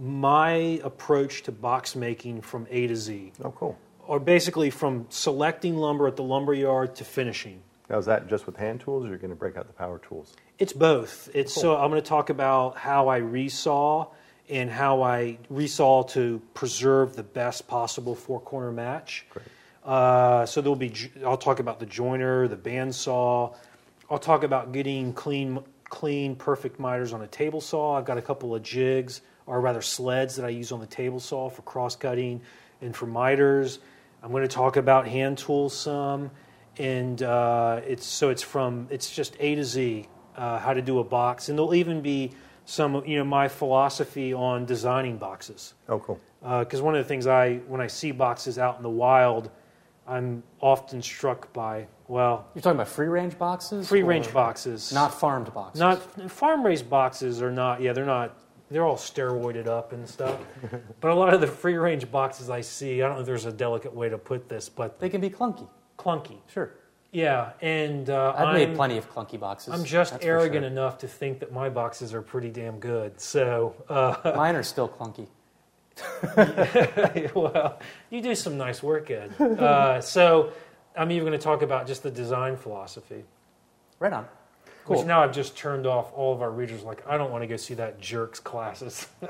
[0.00, 3.78] my approach to box making from A to Z, Oh, cool.
[4.08, 7.62] or basically from selecting lumber at the lumber yard to finishing.
[7.88, 10.00] Now, is that just with hand tools, or you're going to break out the power
[10.00, 10.34] tools?
[10.58, 11.28] It's both.
[11.32, 14.08] It's so I'm going to talk about how I resaw
[14.48, 19.26] and how I resaw to preserve the best possible four corner match.
[19.30, 19.46] Great.
[19.84, 20.92] Uh, so there'll be.
[21.24, 23.54] I'll talk about the jointer, the bandsaw.
[24.10, 27.96] I'll talk about getting clean, clean, perfect miters on a table saw.
[27.96, 31.20] I've got a couple of jigs, or rather sleds, that I use on the table
[31.20, 32.40] saw for cross cutting
[32.80, 33.78] and for miters.
[34.22, 36.30] I'm going to talk about hand tools some,
[36.78, 40.98] and uh, it's so it's from it's just A to Z uh, how to do
[41.00, 42.32] a box, and there'll even be
[42.64, 46.18] some you know my philosophy on designing boxes Oh, cool.
[46.40, 49.50] because one of the things I when I see boxes out in the wild,
[50.06, 53.88] I'm often struck by well You're talking about free range boxes?
[53.88, 55.80] free range boxes, Not farmed boxes.
[55.80, 58.36] not farm raised boxes are not yeah they're not
[58.70, 60.38] they're all steroided up and stuff,
[61.00, 63.46] but a lot of the free range boxes I see I don't know if there's
[63.46, 65.68] a delicate way to put this but They can be clunky.
[65.98, 66.70] clunky Sure.
[67.12, 69.72] yeah and uh, I've I'm, made plenty of clunky boxes.
[69.72, 70.70] I'm just arrogant sure.
[70.70, 73.74] enough to think that my boxes are pretty damn good so.
[73.88, 75.28] Uh, Mine are still clunky.
[77.34, 77.78] well,
[78.10, 79.40] you do some nice work, Ed.
[79.40, 80.52] Uh, so,
[80.96, 83.24] I'm even going to talk about just the design philosophy,
[83.98, 84.26] Right on.
[84.84, 84.98] Cool.
[84.98, 86.82] which now I've just turned off all of our readers.
[86.82, 89.06] Like, I don't want to go see that jerk's classes.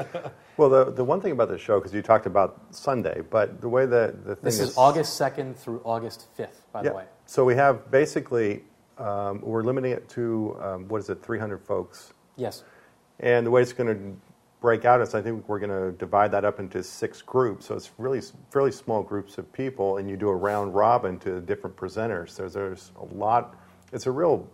[0.57, 3.69] Well, the, the one thing about the show, because you talked about Sunday, but the
[3.69, 6.91] way that the thing This is August 2nd through August 5th, by yeah.
[6.91, 7.05] the way.
[7.27, 8.63] So we have basically,
[8.97, 12.13] um, we're limiting it to, um, what is it, 300 folks.
[12.37, 12.63] Yes.
[13.19, 14.17] And the way it's going to
[14.65, 17.67] break out is I think we're going to divide that up into six groups.
[17.67, 21.43] So it's really fairly small groups of people, and you do a round robin to
[21.43, 22.31] different presenters.
[22.31, 23.57] So there's a lot,
[23.93, 24.49] it's a real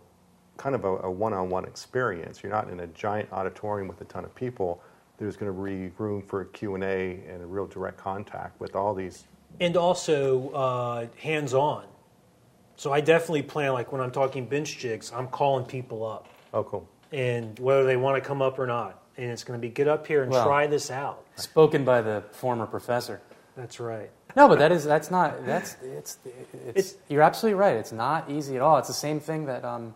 [0.56, 2.42] kind of a, a one-on-one experience.
[2.42, 4.82] You're not in a giant auditorium with a ton of people.
[5.16, 9.28] There's going to be room for Q&A and a real direct contact with all these.
[9.60, 11.84] and also uh, hands on.
[12.74, 16.64] So, I definitely plan, like, when I'm talking bench jigs, I'm calling people up, Oh,
[16.64, 16.88] cool.
[17.12, 18.99] and whether they want to come up or not.
[19.20, 21.26] And it's going to be get up here and Well- try this out.
[21.36, 23.20] Spoken by the former professor.
[23.54, 24.10] That's right.
[24.34, 27.76] No, but that is that's not that's it's it's, It's- you're absolutely right.
[27.76, 28.78] It's not easy at all.
[28.78, 29.92] It's the same thing that um,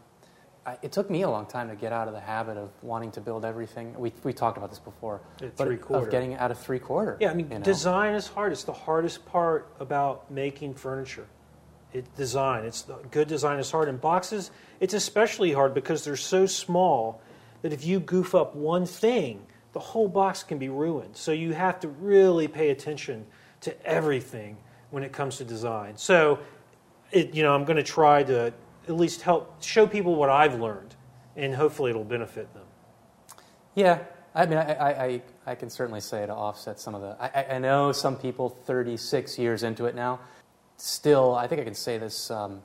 [0.67, 3.13] I, it took me a long time to get out of the habit of wanting
[3.13, 3.95] to build everything.
[3.99, 5.21] We, we talked about this before.
[5.41, 6.07] At but three-quarter.
[6.07, 7.17] Of getting out of three quarter.
[7.21, 7.65] Yeah, I mean, you know?
[7.65, 8.53] design is hard.
[8.53, 11.27] It's the hardest part about making furniture.
[11.93, 12.65] It design.
[12.65, 13.89] It's the, good design is hard.
[13.89, 17.23] And boxes, it's especially hard because they're so small
[17.64, 19.40] that if you goof up one thing,
[19.72, 21.16] the whole box can be ruined.
[21.16, 23.24] So you have to really pay attention
[23.62, 24.59] to everything
[24.90, 25.96] when it comes to design.
[25.96, 26.40] So,
[27.11, 28.53] it, you know, I'm going to try to
[28.87, 30.94] at least help show people what I've learned,
[31.37, 32.66] and hopefully it'll benefit them.
[33.74, 34.00] Yeah,
[34.35, 37.16] I mean, I, I, I, can certainly say to offset some of the.
[37.18, 40.20] I- I know some people 36 years into it now,
[40.77, 42.61] still, I think I can say this um,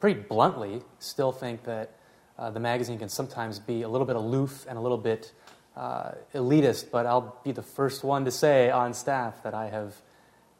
[0.00, 1.95] pretty bluntly, still think that
[2.38, 5.32] uh, the magazine can sometimes be a little bit aloof and a little bit
[5.76, 9.94] uh, elitist, but I'll be the first one to say on staff that I have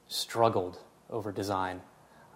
[0.08, 0.78] struggled
[1.10, 1.80] over design.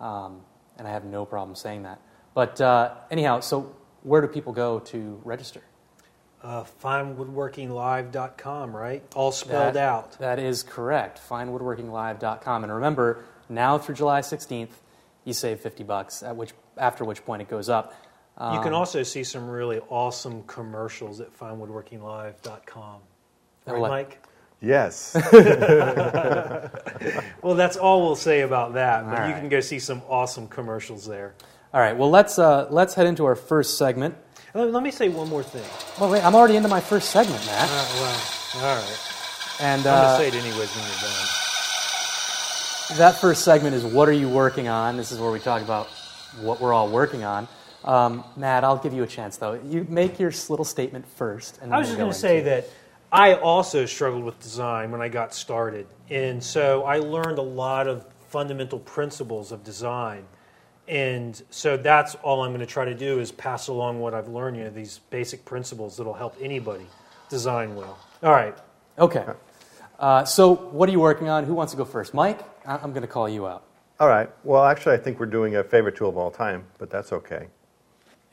[0.01, 0.41] Um,
[0.79, 2.01] and I have no problem saying that.
[2.35, 5.61] But uh, anyhow, so where do people go to register?
[6.43, 9.03] Uh, finewoodworkinglive.com, right?
[9.15, 10.19] All spelled That- out.
[10.19, 11.21] That is correct.
[11.29, 12.65] FineWoodworkingLive.com.
[12.65, 14.71] And remember, now through July 16th,
[15.25, 17.93] you save 50 bucks, at which, after which point it goes up.
[18.41, 23.01] You can Um, also see some really awesome commercials at finewoodworkinglive.com.
[23.67, 24.19] I Right, like- Mike?
[24.63, 25.15] Yes.
[27.43, 29.09] Well, that's all we'll say about that.
[29.09, 31.33] But All you can go see some awesome commercials there.
[31.73, 34.15] All right, well, let's, uh, let's head into our first segment.
[34.55, 35.65] Let, let me say one more thing.
[35.99, 37.71] Well, wait, I'm already into my first segment, Matt.
[37.71, 38.21] Uh, well,
[38.57, 38.99] all right.
[39.61, 41.01] And I'm uh, going to say it anyways when you're
[42.99, 42.99] done.
[42.99, 44.97] that first segment is What Are You Working On?
[44.97, 45.87] This is where we talk about
[46.41, 47.47] what we're all working on.
[47.85, 49.55] Um, Matt, I'll give you a chance, though.
[49.55, 51.59] You make your little statement first.
[51.63, 52.67] And then I was just going to say that
[53.13, 55.87] I also struggled with design when I got started.
[56.11, 60.25] And so I learned a lot of fundamental principles of design.
[60.87, 64.29] And so that's all I'm going to try to do is pass along what I've
[64.29, 66.87] learned, you know, these basic principles that'll help anybody
[67.29, 67.99] design well.
[68.23, 68.57] All right.
[68.99, 69.25] Okay.
[69.99, 71.45] Uh, so, what are you working on?
[71.45, 72.15] Who wants to go first?
[72.15, 73.65] Mike, I- I'm going to call you out.
[74.01, 74.31] All right.
[74.45, 77.49] Well, actually, I think we're doing a favorite tool of all time, but that's okay.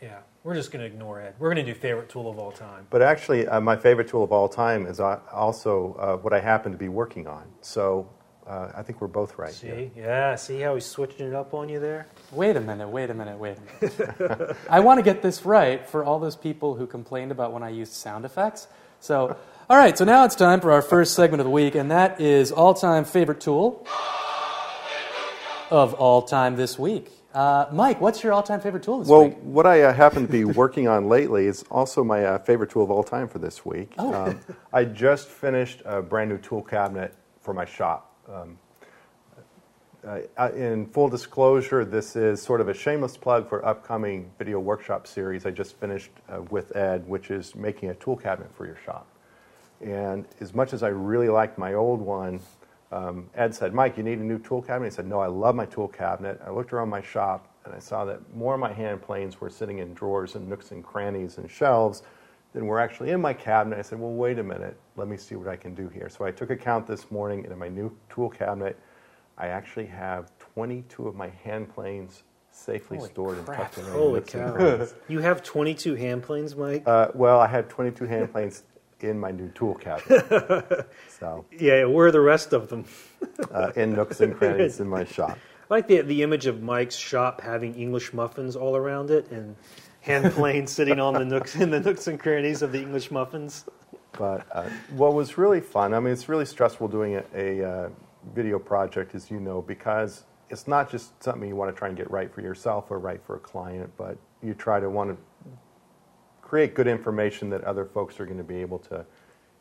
[0.01, 0.19] Yeah.
[0.43, 1.35] We're just going to ignore Ed.
[1.39, 2.87] We're going to do favorite tool of all time.
[2.89, 6.39] But actually, uh, my favorite tool of all time is uh, also uh, what I
[6.39, 7.43] happen to be working on.
[7.61, 8.09] So
[8.47, 9.53] uh, I think we're both right.
[9.53, 9.75] here.
[9.75, 9.99] See?
[9.99, 10.35] Yeah.
[10.35, 12.07] See how he's switching it up on you there?
[12.31, 14.55] Wait a minute, wait a minute, wait a minute.
[14.69, 17.69] I want to get this right for all those people who complained about when I
[17.69, 18.67] used sound effects.
[18.99, 19.35] So,
[19.69, 22.21] all right, so now it's time for our first segment of the week, and that
[22.21, 23.85] is all time favorite tool
[25.69, 27.11] of all time this week.
[27.37, 29.37] Uh, Mike, what's your all time favorite tool this Well, week?
[29.43, 32.83] what I uh, happen to be working on lately is also my uh, favorite tool
[32.83, 33.93] of all time for this week.
[33.99, 34.11] Oh.
[34.11, 34.39] Um,
[34.73, 38.11] I just finished a brand new tool cabinet for my shop.
[38.27, 38.57] Um,
[40.55, 45.45] in full disclosure, this is sort of a shameless plug for upcoming video workshop series
[45.45, 49.05] I just finished uh, with Ed, which is making a tool cabinet for your shop.
[49.79, 52.39] And as much as I really liked my old one,
[52.91, 54.87] um, Ed said, Mike, you need a new tool cabinet?
[54.87, 56.39] I said, No, I love my tool cabinet.
[56.45, 59.49] I looked around my shop and I saw that more of my hand planes were
[59.49, 62.03] sitting in drawers and nooks and crannies and shelves
[62.53, 63.77] than were actually in my cabinet.
[63.77, 64.77] I said, Well, wait a minute.
[64.95, 66.07] Let me see what I can do here.
[66.09, 68.79] So I took a count this morning, and in my new tool cabinet,
[69.37, 73.57] I actually have 22 of my hand planes safely Holy stored crap.
[73.57, 73.87] and tucked away.
[73.87, 74.87] in Holy nooks and cow.
[75.09, 76.83] You have 22 hand planes, Mike?
[76.87, 78.63] Uh, well, I had 22 hand planes
[79.01, 80.89] in my new tool cabinet.
[81.19, 82.85] so, yeah, where are the rest of them?
[83.51, 85.31] uh, in nooks and crannies in my shop.
[85.31, 85.37] I
[85.69, 89.55] like the, the image of Mike's shop having English muffins all around it and
[90.01, 93.65] hand planes sitting on the nooks in the nooks and crannies of the English muffins.
[94.13, 97.89] But uh, what was really fun, I mean, it's really stressful doing a, a uh,
[98.33, 101.97] video project, as you know, because it's not just something you want to try and
[101.97, 105.17] get right for yourself or right for a client, but you try to want to
[106.47, 109.05] create good information that other folks are going to be able to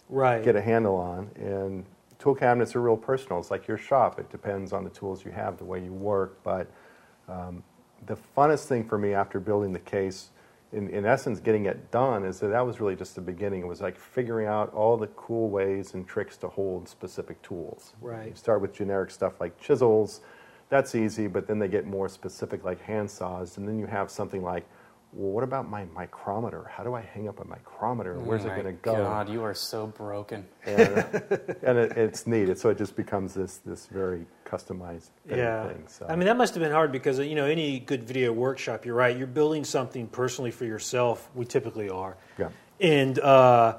[0.09, 0.45] Right.
[0.45, 1.29] get a handle on.
[1.35, 1.85] And
[2.21, 3.41] tool cabinets are real personal.
[3.41, 4.21] It's like your shop.
[4.21, 6.39] It depends on the tools you have, the way you work.
[6.45, 6.71] But
[7.29, 7.65] um,
[8.07, 10.31] the funnest thing for me after building the case,
[10.73, 13.63] in, in essence, getting it done, is that that was really just the beginning.
[13.63, 17.95] It was like figuring out all the cool ways and tricks to hold specific tools.
[18.01, 18.29] Right.
[18.29, 20.21] You start with generic stuff like chisels.
[20.69, 23.57] That's easy, but then they get more specific like hand saws.
[23.57, 24.65] And then you have something like,
[25.13, 26.71] well, what about my micrometer?
[26.71, 28.19] How do I hang up a micrometer?
[28.19, 28.97] Where's Oh it going to go?
[28.97, 30.47] God, you are so broken.
[30.67, 30.79] and,
[31.63, 32.59] and it, it's neat.
[32.59, 35.39] So it just becomes this this very customized thing.
[35.39, 35.69] Yeah.
[35.69, 35.85] thing.
[35.89, 38.85] So I mean, that must have been hard because, you know, any good video workshop,
[38.85, 41.31] you're right, you're building something personally for yourself.
[41.35, 42.17] We typically are.
[42.39, 42.49] yeah,
[42.81, 43.79] And, uh,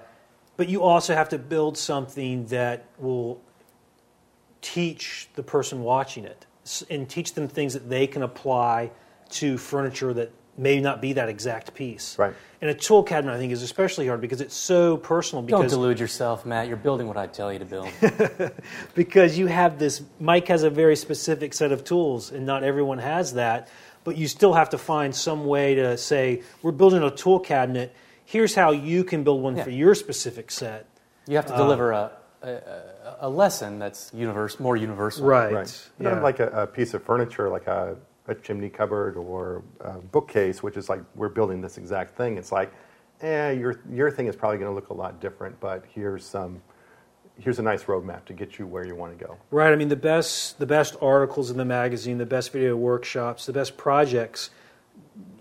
[0.56, 3.40] but you also have to build something that will
[4.62, 6.46] teach the person watching it
[6.90, 8.92] and teach them things that they can apply
[9.30, 12.18] to furniture that may not be that exact piece.
[12.18, 12.34] Right.
[12.62, 15.44] And a tool cabinet, I think, is especially hard because it's so personal.
[15.44, 16.68] Don't Because delude yourself, Matt.
[16.68, 17.90] You're building what I tell you to build.
[18.96, 22.98] because you have this mike has a very specific set of tools and not everyone
[22.98, 23.68] has that
[24.04, 27.94] but you still have to find some way to say we're building a tool cabinet
[28.26, 29.64] here's how you can build one Yeah.
[29.64, 30.86] for your specific set
[31.28, 32.84] You have to Uh, deliver a, a, a-
[33.22, 35.26] a lesson that's universe, more universal.
[35.26, 35.90] right, Right.
[36.00, 36.14] Yeah.
[36.14, 37.96] Not like a, a piece of furniture, like a,
[38.28, 42.38] a chimney cupboard or a bookcase, which is like we're building this exact thing.
[42.38, 42.72] It's like,
[43.22, 46.62] eh, your your thing is probably going to look a lot different, but here's some,
[47.40, 49.38] here's a nice roadmap to get you where you want to go.
[49.52, 53.46] right i mean the best the best articles in the magazine the best video workshops
[53.46, 54.50] the best projects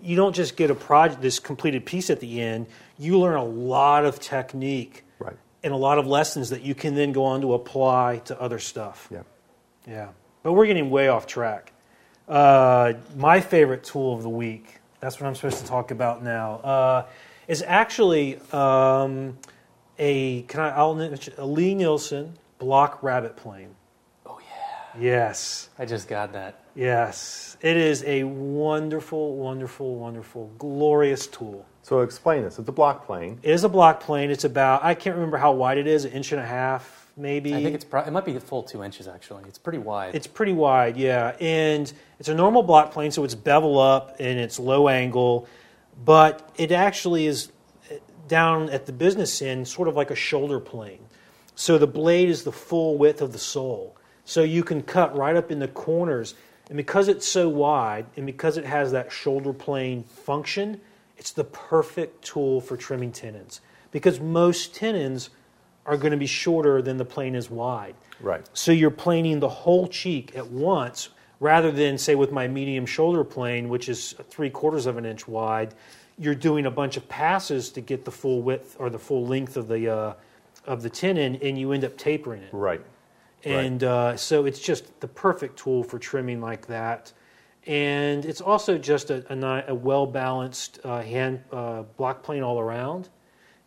[0.03, 2.67] you don't just get a project this completed piece at the end
[2.99, 5.35] you learn a lot of technique Right.
[5.63, 8.59] and a lot of lessons that you can then go on to apply to other
[8.59, 9.23] stuff Yeah.
[9.87, 10.09] Yeah,
[10.43, 11.71] but we're getting way off track.
[12.27, 16.55] Uh, my favorite tool of the week, that's what I'm supposed to talk about now,
[16.55, 17.05] uh,
[17.47, 19.37] is actually um,
[19.97, 23.75] a, can I, I'll, mention- a Lie-Nielsen block rabbet plane.
[24.25, 25.01] Oh, yeah.
[25.01, 26.59] Yes, I just got that.
[26.75, 27.55] yes.
[27.61, 31.65] It is a wonderful, wonderful, wonderful, glorious tool.
[31.83, 32.59] So explain this.
[32.59, 33.39] It's a block plane.
[33.43, 34.29] It is a block plane.
[34.31, 37.53] It's about, I can't remember how wide it is, an inch and a half, maybe.
[37.55, 39.43] I think it's pro- it might be the full two inches actually.
[39.47, 40.15] It's pretty wide.
[40.15, 41.35] It's pretty wide, yeah.
[41.39, 45.47] And it's a normal block plane, so it's bevel up and it's low angle,
[46.03, 47.51] but it actually is
[47.91, 47.95] uh,
[48.27, 50.99] down at the business end, sort of like a shoulder plane.
[51.55, 53.97] So the blade is the full width of the sole.
[54.25, 56.35] So you can cut right up in the corners.
[56.69, 60.81] And because it's so wide and because it has that shoulder plane function,
[61.17, 63.61] it's the perfect tool for trimming tenons.
[63.89, 65.29] Because most tenons
[65.87, 67.95] are going to be shorter than the plane is wide.
[68.19, 68.47] Right.
[68.53, 73.23] So you're planing the whole cheek at once rather than, say, with my medium shoulder
[73.23, 75.73] plane, which is three quarters of an inch wide,
[76.19, 79.55] you're doing a bunch of passes to get the full width or the full length
[79.55, 80.13] of the, uh,
[80.65, 82.49] of the tenon, and you end up tapering it.
[82.51, 82.81] Right.
[83.43, 87.13] And uh, so it's just the perfect tool for trimming like that.
[87.67, 92.59] And it's also just a, a, a well balanced uh, hand uh, block plane all
[92.59, 93.09] around,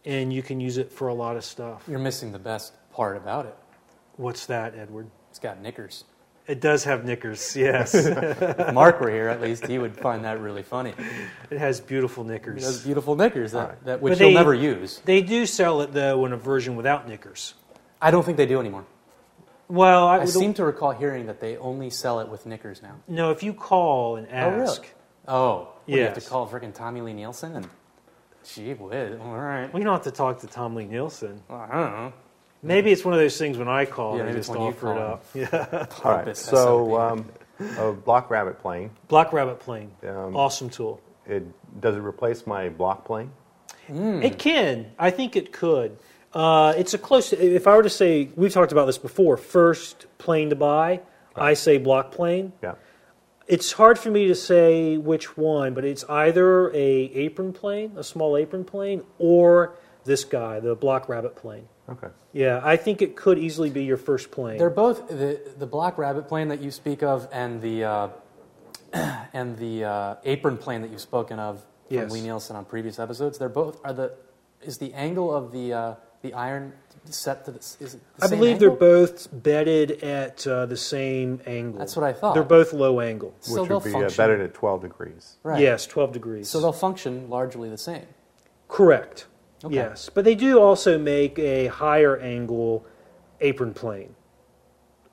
[0.04, 1.84] and you can use it for a lot of stuff.
[1.88, 3.56] You're missing the best part about it.
[4.16, 5.10] What's that, Edward?
[5.30, 6.04] It's got knickers.
[6.46, 7.94] It does have knickers, yes.
[7.94, 10.94] If Mark were here, at least he would find that really funny.
[11.50, 12.64] it has beautiful knickers.
[12.64, 13.84] has beautiful knickers that, Alright.
[13.84, 15.00] that which But you'll never use.
[15.04, 17.54] They do sell it though in a version without knickers.
[18.02, 18.84] I don't think they do anymore.
[19.68, 22.96] Well, I, I seem to recall hearing that they only sell it with knickers now.
[23.06, 23.30] no.
[23.30, 24.82] If you call and oh, ask.
[25.28, 25.68] Oh, really?
[25.68, 27.68] Oh, do you have to call freaking Tommy Lie-Nielsen and
[28.44, 29.72] gee whiz, all right.
[29.72, 31.42] we don't have to talk to Tom Lie-Nielsen.
[31.48, 32.12] Well, I don't know.
[32.62, 34.92] Maybe it's one of those things when I call, Yeah, they just when you offer
[34.92, 35.12] it call.
[35.12, 35.24] up.
[35.34, 36.36] Yeah, All right.
[36.36, 36.92] So SOB.
[37.00, 37.30] um,
[37.78, 38.90] a block rabbet plane.
[39.08, 41.00] Block Rabbet Plane, Um, awesome tool.
[41.26, 41.44] It
[41.80, 43.30] does it replace my block plane?
[43.88, 44.92] It can.
[44.98, 45.96] I think it could.
[46.32, 47.32] Uh, it's a close.
[47.32, 49.36] If I were to say, we've talked about this before.
[49.36, 51.00] First plane to buy,
[51.34, 52.52] I say block plane.
[52.62, 52.74] Yeah.
[53.50, 58.04] It's hard for me to say which one, but it's either a apron plane, a
[58.04, 61.66] small apron plane, or this guy, the block rabbet plane.
[61.88, 62.06] Okay.
[62.32, 64.58] Yeah, I think it could easily be your first plane.
[64.58, 68.08] They're both the the black rabbet plane that you speak of and the uh,
[69.32, 72.12] and the uh, apron plane that you've spoken of from Yes.
[72.12, 73.36] Lie-Nielsen on previous episodes.
[73.38, 74.12] They're both are the
[74.62, 76.72] is the angle of the uh, the iron
[77.08, 78.68] set to the is it the I same believe angle?
[78.70, 81.78] they're both bedded at uh, the same angle.
[81.78, 82.34] That's what I thought.
[82.34, 83.34] They're both low angle.
[83.40, 85.36] so Which they'll would be uh, function better at 12 degrees.
[85.42, 85.60] right.
[85.60, 86.48] Yes, 12 degrees.
[86.48, 88.06] So they'll function largely the same.
[88.68, 89.26] Correct.
[89.64, 89.74] Okay.
[89.74, 92.86] Yes, but they do also make a higher angle
[93.40, 94.14] apron plane.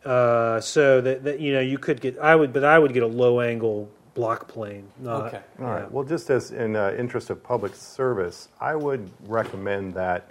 [0.05, 3.03] Uh, so that, that you know you could get I would but I would get
[3.03, 4.87] a low angle block plane.
[4.99, 5.41] Not, Okay.
[5.59, 5.91] All right.
[5.91, 10.29] Well, just as in uh, interest of public service, I would recommend that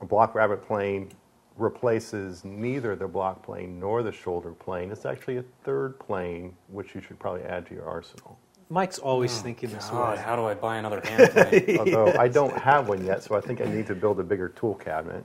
[0.00, 1.10] a block rabbet plane
[1.56, 4.90] replaces neither the block plane nor the shoulder plane.
[4.90, 8.38] It's actually a third plane, which you should probably add to your arsenal.
[8.68, 10.22] Mike's always oh, thinking this God, way.
[10.22, 11.78] how do I buy another hand plane?
[11.78, 14.48] Although I don't have one yet, so I think I need to build a bigger
[14.48, 15.24] tool cabinet.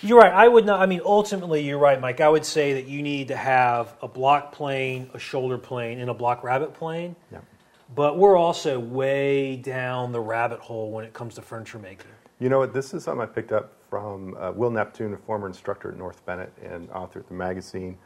[0.00, 0.32] You're right.
[0.32, 0.80] I would not.
[0.80, 2.20] I mean, ultimately, you're right, Mike.
[2.20, 6.10] I would say that you need to have a block plane, a shoulder plane, and
[6.10, 7.14] a block rabbet plane.
[7.30, 7.38] Yeah.
[7.94, 12.10] But we're also way down the rabbit hole when it comes to furniture making.
[12.40, 12.72] You know what?
[12.72, 16.24] This is something I picked up from uh, Will Neptune, a former instructor at North
[16.24, 17.98] Bennet and author at the magazine.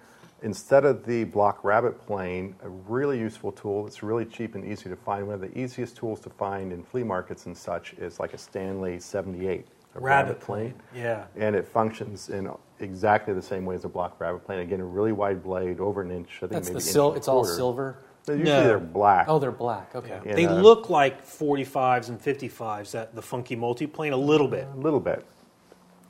[0.43, 4.89] Instead of the block rabbet plane, a really useful tool that's really cheap and easy
[4.89, 5.25] to find.
[5.29, 8.39] One of the easiest tools to find in flea markets and such is like a
[8.39, 9.65] Stanley 78.
[9.95, 10.75] a Rabbet plane.
[10.93, 11.27] Yeah.
[11.37, 14.59] And it functions in exactly the same way as a block rabbet plane.
[14.59, 16.31] Again, a really wide blade, over an inch.
[16.39, 17.55] I think That's maybe the sil- and It's all quarter.
[17.55, 17.97] silver.
[18.27, 18.65] Usually No.
[18.65, 19.27] they're black.
[19.29, 19.95] Oh, they're black.
[19.95, 20.19] Okay.
[20.27, 20.35] Yeah.
[20.35, 24.67] They uh, look like 45s and 55s, that the funky multiplane, a little bit.
[24.75, 25.25] A little bit.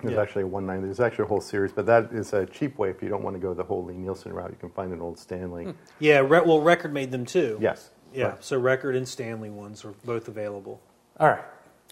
[0.02, 0.22] There's Yeah.
[0.22, 0.86] actually a 190.
[0.86, 3.34] There's actually a whole series, but that is a cheap way if you don't want
[3.34, 4.50] to go the whole Lie-Nielsen route.
[4.50, 5.74] You can find an old Stanley.
[5.98, 7.58] Yeah, Re- well, Record made them too.
[7.60, 7.90] Yes.
[8.12, 8.44] Yeah, Right.
[8.44, 10.80] so Record and Stanley ones are both available.
[11.18, 11.44] All right.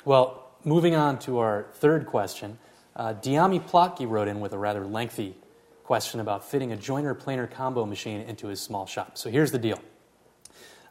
[0.05, 2.59] Well, moving on to our third question.
[2.97, 5.37] Uh, Diami Plotke wrote in with a rather lengthy
[5.83, 9.17] question about fitting a jointer planer combo machine into his small shop.
[9.19, 9.79] So here's the deal.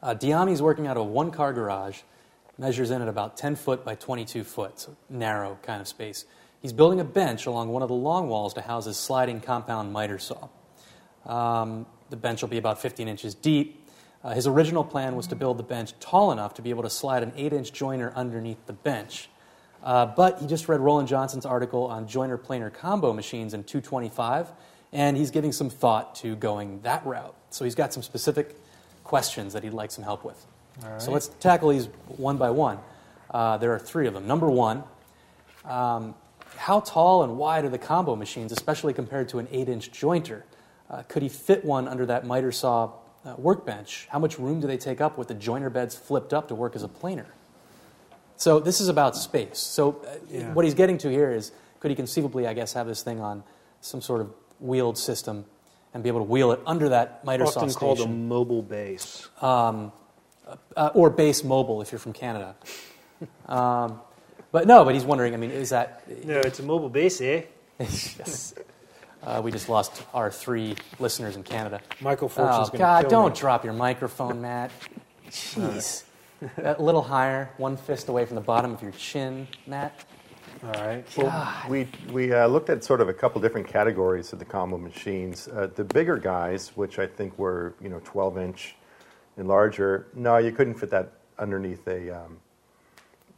[0.01, 2.01] Uh, Diami's working out of a one car garage,
[2.57, 6.25] measures in at about 10 foot by 22 foot, so narrow kind of space.
[6.63, 9.91] He's building a bench along one of the long walls to house his sliding compound
[9.91, 10.47] miter saw.
[11.25, 13.85] Um, the bench will be about 15 inches deep.
[14.23, 16.89] Uh, his original plan was to build the bench tall enough to be able to
[16.89, 19.27] slide an 8 inch jointer underneath the bench.
[19.83, 24.49] Uh, but he just read Roland Johnson's article on jointer planer combo machines in 225,
[24.93, 27.35] and he's giving some thought to going that route.
[27.49, 28.55] So he's got some specific
[29.03, 30.45] questions that he'd like some help with.
[30.99, 32.79] So let's tackle these one by one.
[33.29, 34.25] Uh, there are three of them.
[34.27, 34.85] Number one,
[35.65, 36.15] um,
[36.57, 40.43] how tall and wide are the combo machines, especially compared to an 8 inch jointer?
[40.89, 42.91] Uh, could he fit one under that miter saw
[43.25, 44.07] uh, workbench?
[44.11, 46.75] How much room do they take up with the jointer beds flipped up to work
[46.75, 47.27] as a planer?
[48.37, 49.59] So this is about space.
[49.59, 50.53] So uh, Yeah.
[50.53, 53.43] what he's getting to here is could he conceivably, I guess, have this thing on
[53.81, 55.45] some sort of wheeled system
[55.93, 59.27] and be able to wheel it under that miter saw Often called a mobile base.
[59.41, 62.55] uh, or base mobile if you're from Canada.
[63.47, 64.01] um,
[64.53, 67.41] but no, but he's wondering, I mean, is that No, it's a mobile base, eh?
[67.79, 68.53] yes.
[69.21, 71.81] Uh, we just lost our three listeners in Canada.
[72.01, 73.01] Michael Fortune's Oh going to God!
[73.01, 73.39] kill Don't me.
[73.39, 74.71] drop your microphone, Matt.
[75.29, 76.03] Jeez,
[76.57, 80.05] a little higher, one fist away from the bottom of your chin, Matt.
[80.63, 81.05] All right.
[81.17, 84.77] Well, we we uh, looked at sort of a couple different categories of the combo
[84.77, 85.47] machines.
[85.47, 88.75] Uh, the bigger guys, which I think were you know 12 inch
[89.37, 92.37] and larger, no, you couldn't fit that underneath a um,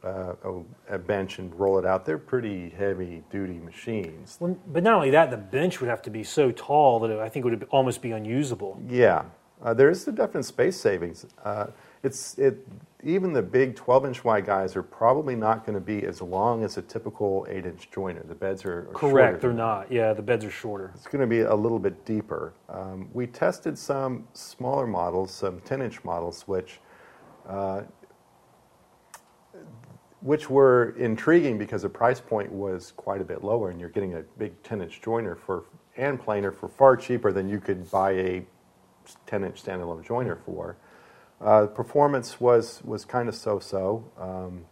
[0.04, 2.04] uh, a, a bench and roll it out.
[2.04, 4.36] They're pretty heavy duty machines.
[4.40, 7.18] Well, but not only that, the bench would have to be so tall that it,
[7.18, 8.80] I think it would almost be unusable.
[8.88, 9.24] Yeah,
[9.62, 11.26] uh, there is a definite space savings.
[11.44, 11.68] Uh,
[12.02, 12.66] it's it
[13.02, 16.64] even the big 12 inch wide guys are probably not going to be as long
[16.64, 18.26] as a typical 8 inch jointer.
[18.26, 19.90] The beds are, are shorter Correct, they're not.
[19.92, 20.92] Yeah, the beds are shorter.
[20.94, 22.52] It's going to be a little bit deeper.
[22.68, 26.80] Um, we tested some smaller models, some 10 inch models, which
[27.48, 27.82] uh,
[30.26, 34.14] which were intriguing because the price point was quite a bit lower, and you're getting
[34.14, 35.66] a big 10 inch jointer for
[35.96, 38.46] and planer for far cheaper than you could buy a
[39.26, 40.76] 10 inch standalone jointer for.
[41.40, 44.10] Uh, performance was was kind of so so.
[44.18, 44.64] Um,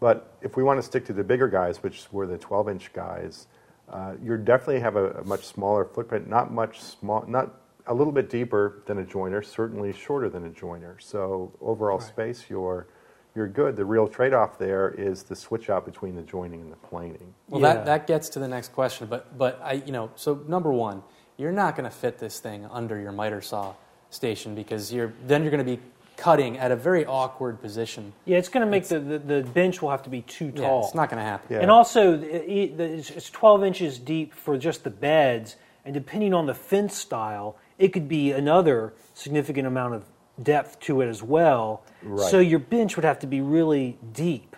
[0.00, 2.92] but if we want to stick to the bigger guys, which were the 12 inch
[2.92, 3.46] guys,
[3.88, 8.12] uh, you definitely have a, a much smaller footprint, not much small, not a little
[8.12, 11.00] bit deeper than a jointer, certainly shorter than a jointer.
[11.00, 12.88] So overall space, you're
[13.36, 13.76] you're good.
[13.76, 17.34] The real trade-off there is the switch out between the jointing and the planing.
[17.48, 17.74] Well, Yeah.
[17.74, 21.02] that, that gets to the next question, but but I you know so number one,
[21.36, 23.74] you're not going to fit this thing under your miter saw
[24.10, 25.80] station because you're then you're going to be
[26.16, 28.10] cutting at a very awkward position.
[28.24, 30.62] Yeah, it's going to make the, the, the bench will have to be too Yeah,
[30.62, 30.84] tall.
[30.86, 31.54] it's not going to happen.
[31.54, 31.60] Yeah.
[31.60, 36.32] And also, it- it- it's it's 12 inches deep for just the beds, and depending
[36.32, 40.04] on the fence style, it could be another significant amount of
[40.42, 41.82] depth to it as well.
[42.02, 42.30] Right.
[42.30, 44.56] So your bench would have to be really deep.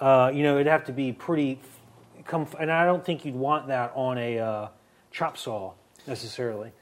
[0.00, 1.60] Uh, you know, it'd have to be pretty.
[2.24, 4.68] Come, and I don't think you'd want that on a uh,
[5.10, 5.72] chop saw
[6.06, 6.72] necessarily.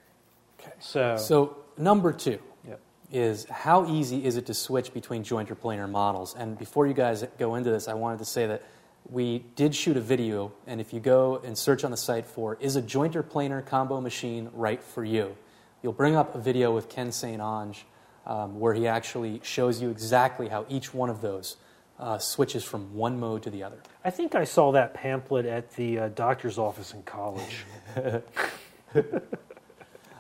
[0.61, 0.73] Okay.
[0.81, 2.81] So, So number two Yep.
[3.13, 6.35] is how easy is it to switch between jointer planer models?
[6.39, 8.63] And before you guys go into this, I wanted to say that
[9.11, 12.57] we did shoot a video, and if you go and search on the site for
[12.59, 15.37] "Is a jointer planer combo machine right for you?"
[15.83, 17.43] you'll bring up a video with Ken St.
[17.43, 17.85] Ange
[18.27, 21.57] um, where he actually shows you exactly how each one of those
[21.99, 23.77] uh, switches from one mode to the other.
[24.05, 27.65] I think I saw that pamphlet at the uh, doctor's office in college.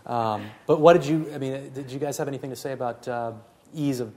[0.07, 1.32] Um, but what did you?
[1.34, 3.32] I mean, did you guys have anything to say about uh,
[3.74, 4.12] ease of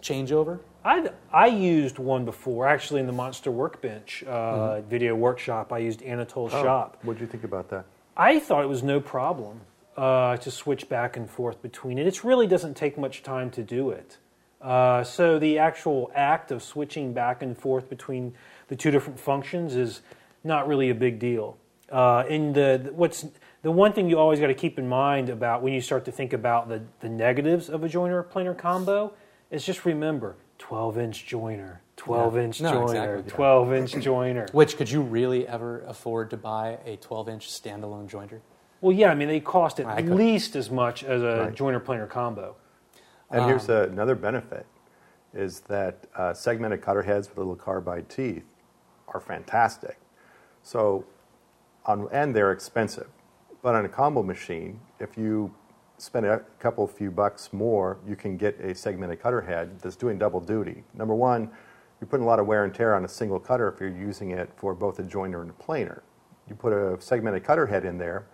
[0.00, 0.60] changeover?
[0.84, 4.88] I I used one before, actually, in the Monster Workbench uh, Mm-hmm.
[4.88, 5.72] video workshop.
[5.72, 6.98] I used Anatole Oh, Shop.
[7.02, 7.84] What'd you think about that?
[8.16, 9.60] I thought it was no problem
[9.96, 12.06] uh, to switch back and forth between it.
[12.06, 14.18] It really doesn't take much time to do it.
[14.60, 18.34] Uh, so the actual act of switching back and forth between
[18.68, 20.00] the two different functions is
[20.42, 21.58] not really a big deal.
[21.92, 23.26] Uh, and the what's
[23.62, 26.12] the one thing you always got to keep in mind about when you start to
[26.12, 29.12] think about the, the negatives of a jointer planer combo
[29.50, 33.30] is just remember 12 inch jointer, 12 inch No, jointer, exactly.
[33.32, 34.54] 12 inch jointer.
[34.54, 38.40] Which could you really ever afford to buy a 12-inch standalone jointer?
[38.80, 40.14] Well, yeah, I mean they cost I at could.
[40.14, 41.54] least as much as a Right.
[41.54, 42.56] jointer planer combo.
[43.30, 44.66] And here's Um, a, another benefit
[45.32, 48.44] is that uh, segmented cutter heads with little carbide teeth
[49.08, 49.98] are fantastic.
[50.62, 51.04] So,
[51.86, 53.08] on, and they're expensive.
[53.62, 55.52] But on a combo machine, if you
[55.98, 60.18] spend a couple few bucks more, you can get a segmented cutter head that's doing
[60.18, 60.84] double duty.
[60.94, 61.50] Number one,
[62.00, 64.30] you're putting a lot of wear and tear on a single cutter if you're using
[64.32, 66.02] it for both a jointer and a planer.
[66.48, 68.26] You put a segmented cutter head in there,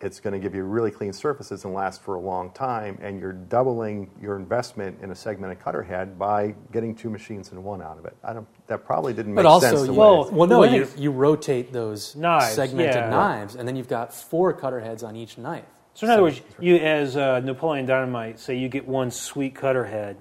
[0.00, 3.18] it's going to give you really clean surfaces and last for a long time, and
[3.18, 7.80] you're doubling your investment in a segmented cutter head by getting two machines in one
[7.80, 8.14] out of it.
[8.22, 9.80] I don't, that probably didn't make But also, sense.
[9.82, 13.08] the you, Well, well, no, when you, you rotate those Knives, segmented yeah.
[13.08, 15.64] knives, and then you've got four cutter heads on each knife.
[15.94, 19.86] So in other words, you as uh, Napoleon Dynamite say you get one sweet cutter
[19.86, 20.18] head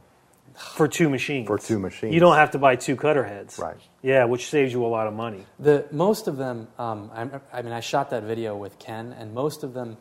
[0.55, 1.47] for two machines.
[1.47, 2.13] For two machines.
[2.13, 3.59] You don't have to buy two cutter heads.
[3.59, 3.75] Right.
[4.01, 5.45] Yeah, which saves you a lot of money.
[5.59, 9.33] The most of them, um, I, I mean, I shot that video with Ken, and
[9.33, 9.97] most of them,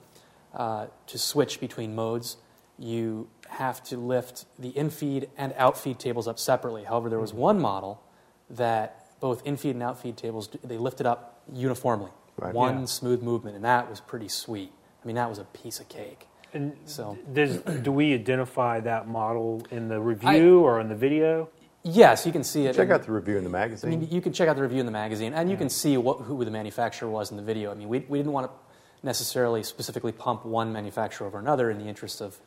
[0.54, 2.36] uh, to switch between modes,
[2.78, 6.84] you have to lift the infeed and outfeed tables up separately.
[6.84, 7.40] However, there was Mm-hmm.
[7.40, 8.02] one model
[8.50, 12.54] that both infeed and outfeed tables they lifted up uniformly, Right.
[12.54, 12.84] one Yeah.
[12.86, 14.72] smooth movement, and that was pretty sweet.
[15.02, 16.26] I mean, that was a piece of cake.
[16.54, 21.48] And So- does, do we identify that model in the review or in the video?
[21.82, 22.74] Yes, you can see it.
[22.74, 23.90] Check in- out the review in the I magazine.
[23.90, 26.20] mean, you can check out the review in the magazine, and you can see what,
[26.20, 27.70] who the manufacturer was in the video.
[27.70, 28.52] I mean, we, we didn't want to
[29.06, 32.38] necessarily specifically pump one manufacturer over another in the interest of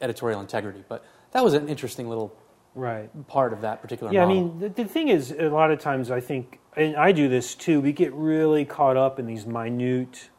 [0.00, 2.34] editorial integrity, but that was an interesting little
[2.74, 3.10] Right.
[3.26, 6.10] part of that particular Yeah, I mean, the, the thing is, a lot of times
[6.10, 10.30] I think, and I do this too, we get really caught up in these minute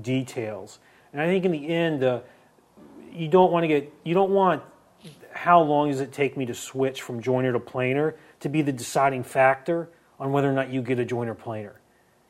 [0.00, 0.78] details.
[1.12, 2.20] And I think in the end, uh,
[3.14, 4.62] you don't want to get, you don't want
[5.32, 8.72] how long does it take me to switch from jointer to planer to be the
[8.72, 9.88] deciding factor
[10.18, 11.80] on whether or not you get a jointer planer.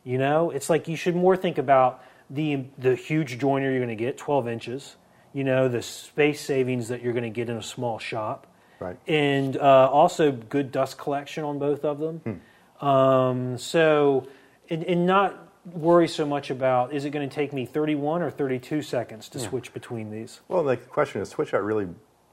[0.04, 3.88] You know, it's like you should more think about the the huge jointer you're going
[3.88, 4.96] to get, 12 inches.
[5.32, 8.46] You know, the space savings that you're going to get in a small shop
[8.80, 8.96] Right.
[9.06, 12.40] and uh, also good dust collection on both of them.
[12.86, 14.26] Um, so,
[14.68, 18.30] and, and not worry so much about is it going to take me 31 or
[18.30, 20.40] 32 seconds to switch between these.
[20.48, 21.88] Well, the question of switch out really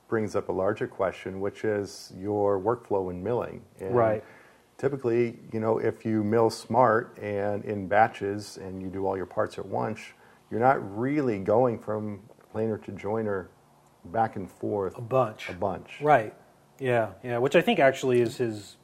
[0.07, 3.61] brings up a larger question, which is your workflow in milling.
[3.79, 4.23] And Right.
[4.77, 9.27] Typically, you know, if you mill smart and in batches and you do all your
[9.27, 9.99] parts at once,
[10.49, 12.19] you're not really going from
[12.51, 13.47] planer to jointer
[14.05, 15.49] back and forth A bunch.
[15.49, 15.99] a bunch.
[16.01, 16.33] Right.
[16.79, 18.75] Yeah, yeah, which I think actually is his.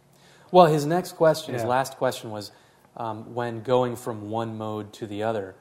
[0.52, 2.52] well, his next question, his last question was
[2.98, 5.56] um, when going from one mode to the other,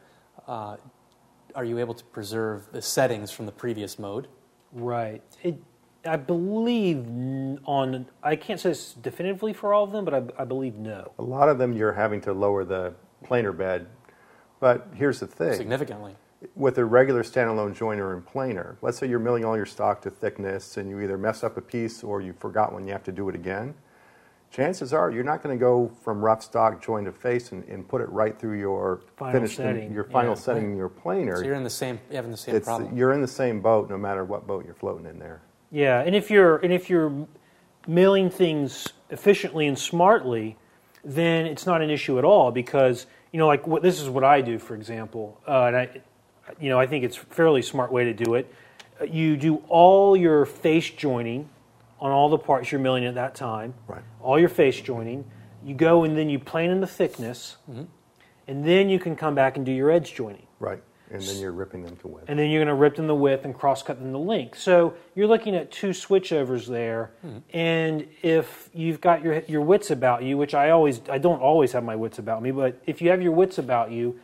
[0.48, 0.76] uh,
[1.54, 4.28] are you able to preserve the settings from the previous mode?
[4.72, 5.22] Right.
[5.42, 5.62] It,
[6.04, 7.06] I believe
[7.64, 11.12] on, I can't say this definitively for all of them, but I, I believe no.
[11.18, 13.86] A lot of them you're having to lower the planer bed.
[14.60, 15.54] But here's the thing.
[15.54, 16.16] Significantly.
[16.54, 20.10] with a regular standalone jointer and planer, let's say you're milling all your stock to
[20.10, 23.12] thickness and you either mess up a piece or you forgot when you have to
[23.12, 23.74] do it again,
[24.50, 27.86] chances are you're not going to go from rough stock join to face and, and
[27.88, 30.40] put it right through your Final finished setting, your final yeah.
[30.40, 31.36] setting in your planer.
[31.36, 32.96] So you're in the same, you're having the same it's, problem.
[32.96, 35.42] you're in the same boat no matter what boat you're floating in there.
[35.70, 37.26] Yeah, and if you're and if you're
[37.86, 40.56] milling things efficiently and smartly,
[41.04, 44.24] then it's not an issue at all because you know, like what this is what
[44.24, 46.00] I do, for example, uh, and I,
[46.60, 48.52] you know, I think it's a fairly smart way to do it.
[49.00, 51.48] Uh, You do all your face jointing
[52.00, 53.74] on all the parts you're milling at that time.
[53.86, 54.02] Right.
[54.20, 55.24] All your face jointing.
[55.64, 57.84] You go and then you plane in the thickness, mm-hmm.
[58.46, 60.82] and then you can come back and do your edge jointing Right.
[61.10, 62.28] And then you're ripping them to width.
[62.28, 64.58] and then you're going to rip them the width and cross cut them the length.
[64.58, 67.38] So you're looking at two switchovers there, mm-hmm.
[67.56, 71.70] and if you've got your your wits about you, which I always I don't always
[71.72, 74.18] have my wits about me, but if you have your wits about you,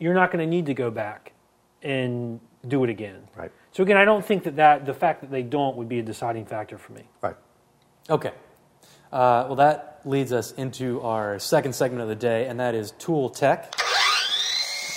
[0.00, 1.34] you're not going to need to go back
[1.82, 3.28] and do it again.
[3.36, 3.52] Right.
[3.74, 6.02] So again, I don't think that, that the fact that they don't would be a
[6.02, 7.08] deciding factor for me.
[7.20, 7.34] Right.
[8.08, 8.30] Okay.
[9.12, 12.92] Uh, well, that leads us into our second segment of the day, and that is
[12.92, 13.74] tool tech.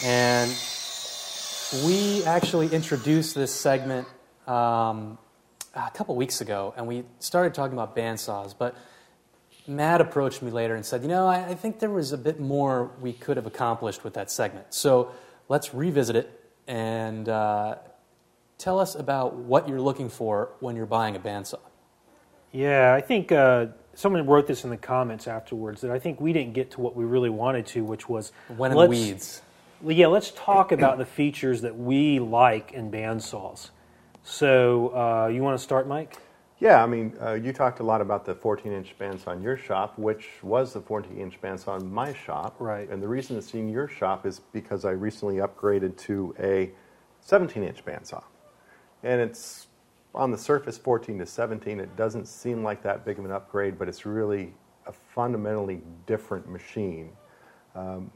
[0.05, 0.55] And
[1.87, 4.07] we actually introduced this segment
[4.45, 5.17] um,
[5.73, 8.53] a couple weeks ago, and we started talking about bandsaws.
[8.55, 8.77] But
[9.65, 12.39] Matt approached me later and said, You know, I, I think there was a bit
[12.39, 14.67] more we could have accomplished with that segment.
[14.69, 15.13] So
[15.49, 17.77] let's revisit it and uh,
[18.57, 21.59] tell us about what you're looking for when you're buying a bandsaw.
[22.51, 26.33] Yeah, I think uh, someone wrote this in the comments afterwards that I think we
[26.33, 29.41] didn't get to what we really wanted to, which was When in the weeds.
[29.81, 33.69] Well, yeah, let's talk about the features that we like in bandsaws.
[34.23, 36.17] So, uh, you want to start, Mike?
[36.59, 39.57] Yeah, I mean, uh, you talked a lot about the 14 inch bandsaw in your
[39.57, 42.55] shop, which was the 14 inch bandsaw in my shop.
[42.59, 42.89] Right.
[42.89, 46.71] And the reason it's in your shop is because I recently upgraded to a
[47.21, 48.23] 17 inch bandsaw.
[49.07, 49.67] And it's
[50.13, 53.79] on the surface 14 to 17, it doesn't seem like that big of an upgrade,
[53.79, 54.53] but it's really
[54.85, 57.11] a fundamentally different machine.
[57.73, 58.11] Um,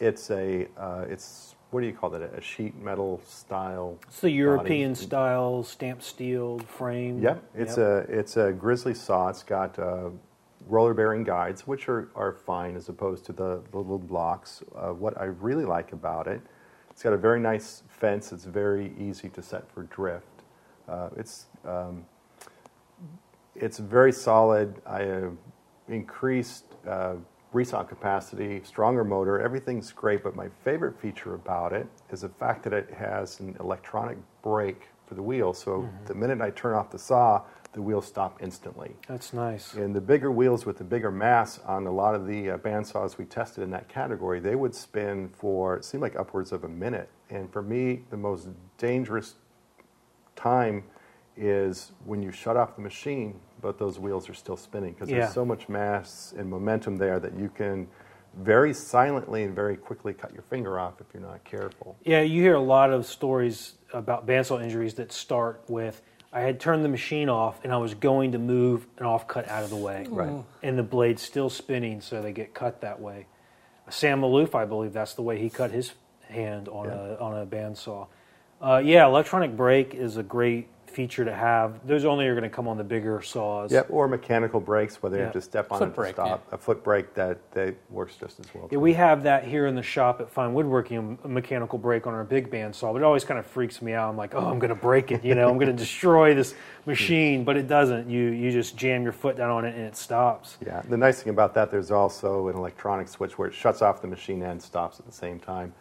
[0.00, 2.22] it's a uh, it's what do you call that?
[2.22, 3.98] A sheet metal style.
[4.08, 5.04] It's the European body.
[5.04, 7.20] style stamped steel frame.
[7.20, 9.28] Yep, it's a it's a Grizzly saw.
[9.28, 10.08] It's got uh,
[10.66, 14.62] roller bearing guides, which are, are fine as opposed to the, the little blocks.
[14.74, 16.40] Uh, what I really like about it,
[16.94, 18.32] it's got a very nice fence.
[18.32, 20.44] It's very easy to set for drift.
[20.88, 22.06] Uh, it's um,
[23.56, 24.80] it's very solid.
[24.86, 25.30] I uh,
[25.88, 27.16] increased uh,
[27.52, 29.40] resaw capacity, stronger motor.
[29.40, 33.56] Everything's great, but my favorite feature about it is the fact that it has an
[33.58, 35.52] electronic brake for the wheel.
[35.52, 36.06] So Mm-hmm.
[36.06, 37.42] the minute I turn off the saw,
[37.74, 38.96] the wheels stop instantly.
[39.06, 39.74] That's nice.
[39.74, 43.18] And the bigger wheels with the bigger mass on a lot of the uh, bandsaws
[43.18, 46.68] we tested in that category, they would spin for, it seemed like upwards of a
[46.68, 47.10] minute.
[47.30, 48.48] And for me, the most
[48.78, 49.34] dangerous
[50.36, 50.84] time
[51.36, 55.20] is when you shut off the machine, but those wheels are still spinning because Yeah.
[55.20, 57.88] there's so much mass and momentum there that you can
[58.36, 61.96] very silently and very quickly cut your finger off if you're not careful.
[62.04, 66.02] Yeah, you hear a lot of stories about bandsaw injuries that start with
[66.34, 69.62] I had turned the machine off and I was going to move an offcut out
[69.62, 70.04] of the way.
[70.10, 70.44] Right.
[70.64, 73.26] And the blade's still spinning, so they get cut that way.
[73.88, 75.92] Sam Maloof, I believe that's the way he cut his
[76.28, 76.94] hand on Yeah.
[76.94, 78.08] a on a bandsaw.
[78.60, 81.84] Uh, yeah, electronic brake is a great feature to have.
[81.86, 83.72] Those only are going to come on the bigger saws.
[83.72, 85.24] Yep, or mechanical brakes, where they Yeah.
[85.24, 86.52] have to step on Foot it to brake, stop.
[86.52, 88.68] A foot brake that, that works just as well.
[88.70, 92.14] Yeah, we have that here in the shop at Fine Woodworking, a mechanical brake on
[92.14, 94.08] our big bandsaw, but it always kind of freaks me out.
[94.08, 96.54] I'm like, oh, I'm going to break it, you know, I'm going to destroy this
[96.86, 98.08] machine, but it doesn't.
[98.08, 100.58] You you just jam your foot down on it and it stops.
[100.64, 104.00] Yeah, the nice thing about that, there's also an electronic switch where it shuts off
[104.00, 105.72] the machine and stops at the same time.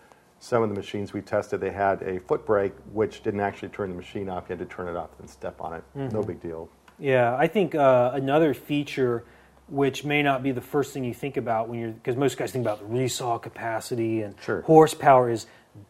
[0.43, 3.89] Some of the machines we tested, they had a foot brake, which didn't actually turn
[3.89, 4.43] the machine off.
[4.49, 5.83] You had to turn it off and step on it.
[5.97, 6.13] Mm-hmm.
[6.13, 6.67] No big deal.
[6.99, 9.23] Yeah, I think uh, another feature,
[9.69, 12.51] which may not be the first thing you think about when you're, because most guys
[12.51, 14.63] think about the resaw capacity and Sure.
[14.63, 15.45] horsepower, is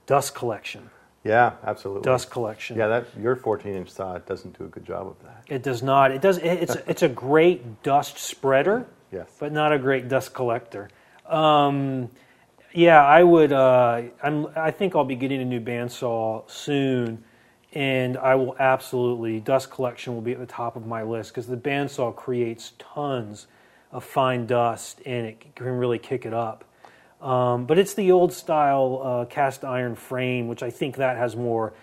[0.05, 0.87] dust collection.
[1.23, 2.03] Yeah, absolutely.
[2.03, 2.77] Dust collection.
[2.77, 5.45] Yeah, that your 14-inch saw doesn't do a good job of that.
[5.47, 6.11] It does not.
[6.11, 6.37] It does.
[6.37, 8.85] it- It's it's a great dust spreader.
[9.11, 9.29] Yes.
[9.39, 10.89] but not a great dust collector.
[11.25, 12.09] Um,
[12.73, 13.51] yeah, I would.
[13.51, 17.23] Uh, I'm, I think I'll be getting a new bandsaw soon,
[17.73, 21.47] and I will absolutely dust collection will be at the top of my list because
[21.47, 23.47] the bandsaw creates tons
[23.91, 26.65] of fine dust and it can really kick it up.
[27.21, 31.35] Um, but it's the old style uh, cast iron frame, which I think that has
[31.35, 31.73] more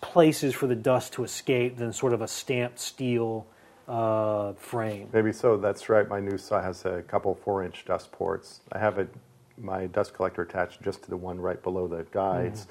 [0.00, 3.46] places for the dust to escape than sort of a stamped steel
[3.86, 5.08] uh, frame.
[5.12, 5.56] Maybe so.
[5.56, 6.08] That's right.
[6.08, 8.60] My new saw has a couple four-inch dust ports.
[8.72, 9.06] I have a,
[9.58, 12.66] my dust collector attached just to the one right below the guides.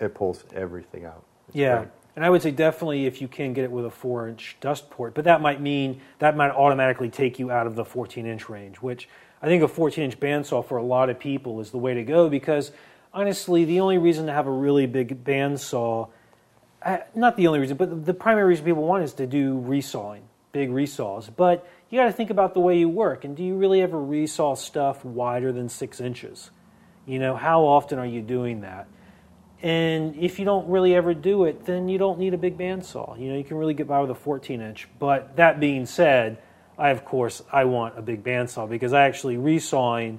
[0.00, 1.24] It pulls everything out.
[1.48, 1.60] It's Mm-hmm.
[1.60, 1.76] Yeah.
[1.78, 1.88] great.
[2.16, 4.90] And I would say definitely if you can get it with a four inch dust
[4.90, 8.48] port, but that might mean that might automatically take you out of the 14 inch
[8.48, 9.08] range, which
[9.40, 12.02] I think a 14 inch bandsaw for a lot of people is the way to
[12.02, 12.72] go because
[13.14, 16.08] honestly, the only reason to have a really big bandsaw,
[16.82, 20.22] uh, not the only reason, but the primary reason people want is to do resawing,
[20.52, 21.30] big resaws.
[21.34, 23.24] But you got to think about the way you work.
[23.24, 26.50] And do you really ever resaw stuff wider than six inches?
[27.06, 28.86] You know, how often are you doing that?
[29.60, 33.18] And if you don't really ever do it, then you don't need a big bandsaw.
[33.18, 34.88] You know, you can really get by with a 14 inch.
[34.98, 36.38] But that being said,
[36.76, 40.18] I of course I want a big bandsaw because I actually resawing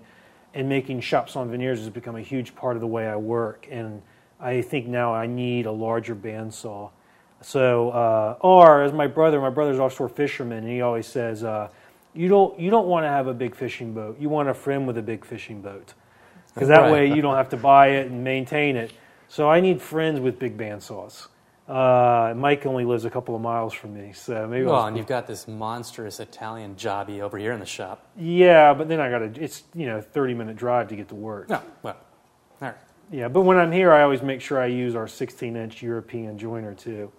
[0.53, 3.67] and making shops on veneers has become a huge part of the way I work.
[3.71, 4.01] And
[4.39, 6.91] I think now I need a larger bandsaw.
[7.41, 11.69] So, uh, or as my brother, my brother's offshore fisherman, and he always says, uh,
[12.13, 14.17] "You don't, you don't want to have a big fishing boat.
[14.19, 15.93] You want a friend with a big fishing boat,
[16.53, 16.91] because that Right.
[16.91, 18.91] way you don't have to buy it and maintain it."
[19.29, 21.27] So I need friends with big bandsaws.
[21.67, 24.65] Uh, Mike only lives a couple of miles from me, so maybe.
[24.65, 28.07] Well, I'll, and you've got this monstrous Italian jobby over here in the shop.
[28.17, 29.41] yeah, but then I got to.
[29.41, 31.47] It's you know thirty minute drive to get to work.
[31.47, 31.95] No, well,
[32.61, 32.75] all right.
[33.11, 36.37] Yeah, but when I'm here, I always make sure I use our 16 inch European
[36.37, 37.11] jointer too.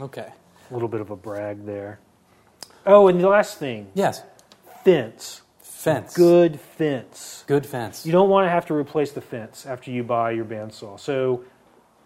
[0.00, 0.32] Okay.
[0.70, 1.98] A little bit of a brag there.
[2.86, 4.22] Oh, and the last thing, Yes.
[4.84, 5.42] fence.
[5.60, 6.14] Fence.
[6.14, 7.44] Good fence.
[7.46, 8.04] Good fence.
[8.04, 10.98] You don't want to have to replace the fence after you buy your bandsaw.
[10.98, 11.44] So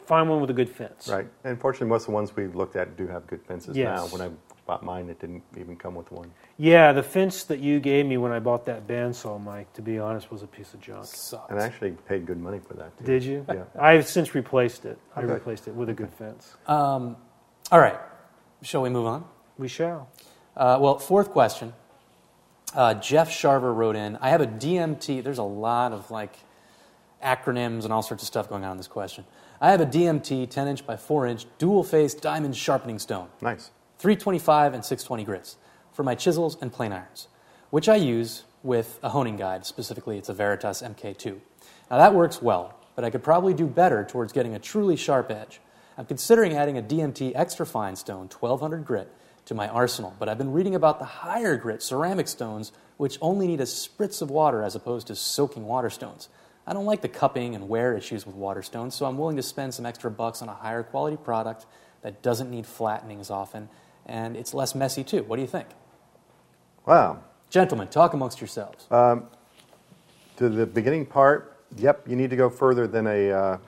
[0.04, 1.08] find one with a good fence.
[1.08, 1.26] Right.
[1.44, 3.86] And fortunately, most of the ones we've looked at do have good fences Yes.
[3.88, 4.06] now.
[4.18, 4.30] When I
[4.66, 6.30] bought mine, it didn't even come with one.
[6.58, 9.98] Yeah, the fence that you gave me when I bought that bandsaw, Mike, to be
[9.98, 11.06] honest, was a piece of junk.
[11.06, 11.50] Sucks.
[11.50, 12.96] And I actually paid good money for that.
[12.98, 13.04] Too.
[13.04, 13.46] Did you?
[13.48, 13.64] Yeah.
[13.78, 14.98] I've since replaced it.
[15.16, 15.32] I Okay.
[15.32, 16.54] replaced it with a good fence.
[16.66, 17.16] Um,
[17.72, 17.98] all right.
[18.60, 19.24] Shall we move on?
[19.56, 20.10] We shall.
[20.54, 21.72] Uh, well, fourth question.
[22.74, 24.16] Uh, Jeff Sharver wrote in.
[24.16, 25.24] I have a DMT.
[25.24, 26.36] There's a lot of like
[27.24, 29.24] acronyms and all sorts of stuff going on in this question.
[29.58, 33.70] I have a DMT 10 inch by 4 inch dual face diamond sharpening stone, Nice.
[33.98, 35.56] 325 and 620 grits,
[35.94, 37.28] for my chisels and plane irons,
[37.70, 39.64] which I use with a honing guide.
[39.64, 41.38] Specifically, it's a Veritas MK2.
[41.90, 45.30] Now that works well, but I could probably do better towards getting a truly sharp
[45.30, 45.60] edge.
[45.96, 49.08] I'm considering adding a DMT extra fine stone, 1200 grit,
[49.46, 53.46] to my arsenal, but I've been reading about the higher grit ceramic stones, which only
[53.46, 56.28] need a spritz of water as opposed to soaking water stones.
[56.66, 59.42] I don't like the cupping and wear issues with water stones, so I'm willing to
[59.42, 61.66] spend some extra bucks on a higher quality product
[62.02, 63.68] that doesn't need flattening as often,
[64.06, 65.24] and it's less messy too.
[65.24, 65.66] What do you think?
[66.86, 67.24] Wow.
[67.50, 68.86] Gentlemen, talk amongst yourselves.
[70.36, 73.58] To the beginning part, yep, you need to go further than a uh,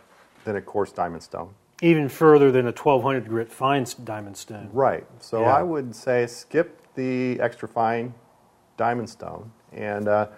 [0.44, 1.54] than a coarse diamond stone.
[1.82, 4.70] Even further than a 1200 grit fine diamond stone.
[4.72, 5.06] Right.
[5.20, 5.56] So Yeah.
[5.56, 8.14] I would say skip the extra fine
[8.76, 10.28] diamond stone, and uh,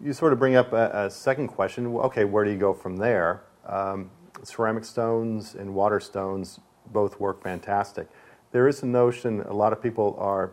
[0.00, 1.86] you sort of bring up a, a second question.
[1.86, 3.42] Okay, where do you go from there?
[3.66, 4.10] Um,
[4.42, 6.60] ceramic stones and water stones
[6.92, 8.08] both work fantastic.
[8.52, 10.52] There is a notion a lot of people are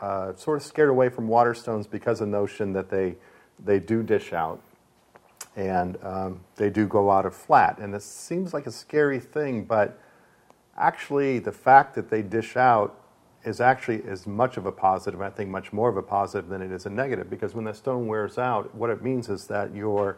[0.00, 3.16] uh, sort of scared away from water stones because of the notion that they
[3.64, 4.60] they do dish out
[5.56, 7.78] and um, they do go out of flat.
[7.78, 10.00] And it seems like a scary thing, but
[10.76, 13.00] actually, the fact that they dish out
[13.44, 16.62] is actually as much of a positive, I think much more of a positive than
[16.62, 19.74] it is a negative, because when the stone wears out, what it means is that
[19.74, 20.16] you're,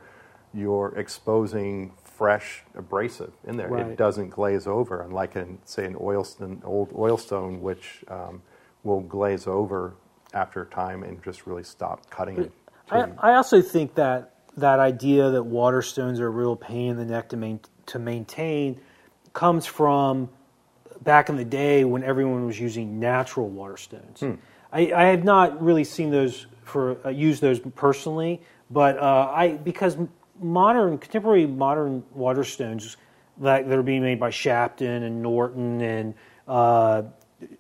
[0.55, 3.69] you're exposing fresh abrasive in there.
[3.69, 3.87] Right.
[3.87, 8.41] It doesn't glaze over, unlike, in, say, an, oil, an old oil stone, which um,
[8.85, 9.95] will glaze over
[10.33, 12.53] after time and just really stop cutting it.
[12.91, 16.97] I, I also think that that idea that water stones are a real pain in
[16.97, 18.81] the neck to, main, to maintain
[19.33, 20.29] comes from
[21.03, 24.23] back in the day when everyone was using natural water stones.
[24.73, 28.41] I, I have not really seen those for uh, used those personally,
[28.71, 29.97] but uh, I because
[30.41, 32.97] modern contemporary modern water stones
[33.39, 36.15] that, that are being made by Shapton and Norton and
[36.49, 37.03] uh,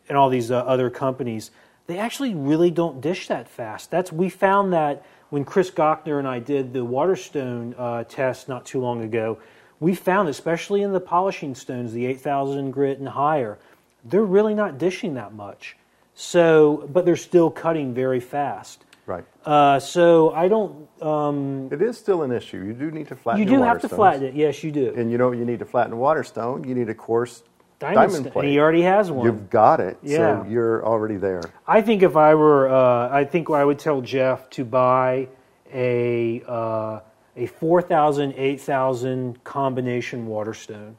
[0.09, 1.51] and all these uh, other companies,
[1.87, 3.91] they actually really don't dish that fast.
[3.91, 8.65] That's we found that when Chris Gochnour and I did the Waterstone uh, test not
[8.65, 9.39] too long ago,
[9.81, 13.59] we found, especially in the polishing stones, the 8,000 grit and higher,
[14.05, 15.77] they're really not dishing that much.
[16.15, 18.85] So, but they're still cutting very fast.
[19.05, 19.25] Right.
[19.45, 20.89] Uh, so I don't.
[21.01, 22.65] Um, It is still an issue.
[22.65, 23.99] You do need to flatten you do have to stones.
[23.99, 24.35] flatten it.
[24.35, 24.93] Yes, you do.
[24.97, 26.65] And you know you need to flatten a water stone?
[26.65, 27.43] You need a coarse
[27.79, 28.45] Diamond diamond, plate.
[28.45, 29.27] and he already has one.
[29.27, 29.99] You've got it.
[30.03, 30.43] Yeah.
[30.43, 31.43] So you're already there.
[31.67, 35.29] I think if I were, uh, I think I would tell Jeff to buy
[35.73, 37.01] a uh,
[37.37, 40.97] a 4,000, 8,000 combination water stone.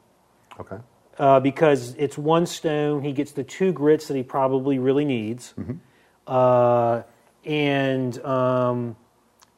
[0.60, 0.76] Okay.
[1.18, 5.52] Uh, because it's one stone, he gets the two grits that he probably really needs,
[6.28, 7.02] uh,
[7.44, 8.94] and um,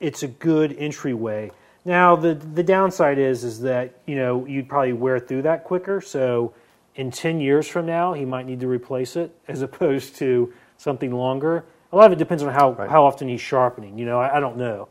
[0.01, 1.51] it's a good entryway.
[1.85, 6.01] Now the the downside is is that you know you'd probably wear through that quicker.
[6.01, 6.55] So
[6.97, 11.13] in ten years from now, he might need to replace it as opposed to something
[11.13, 11.65] longer.
[11.93, 12.89] A lot of it depends on how Right.
[12.91, 13.99] how often he's sharpening.
[13.99, 14.89] You know, I, I don't know,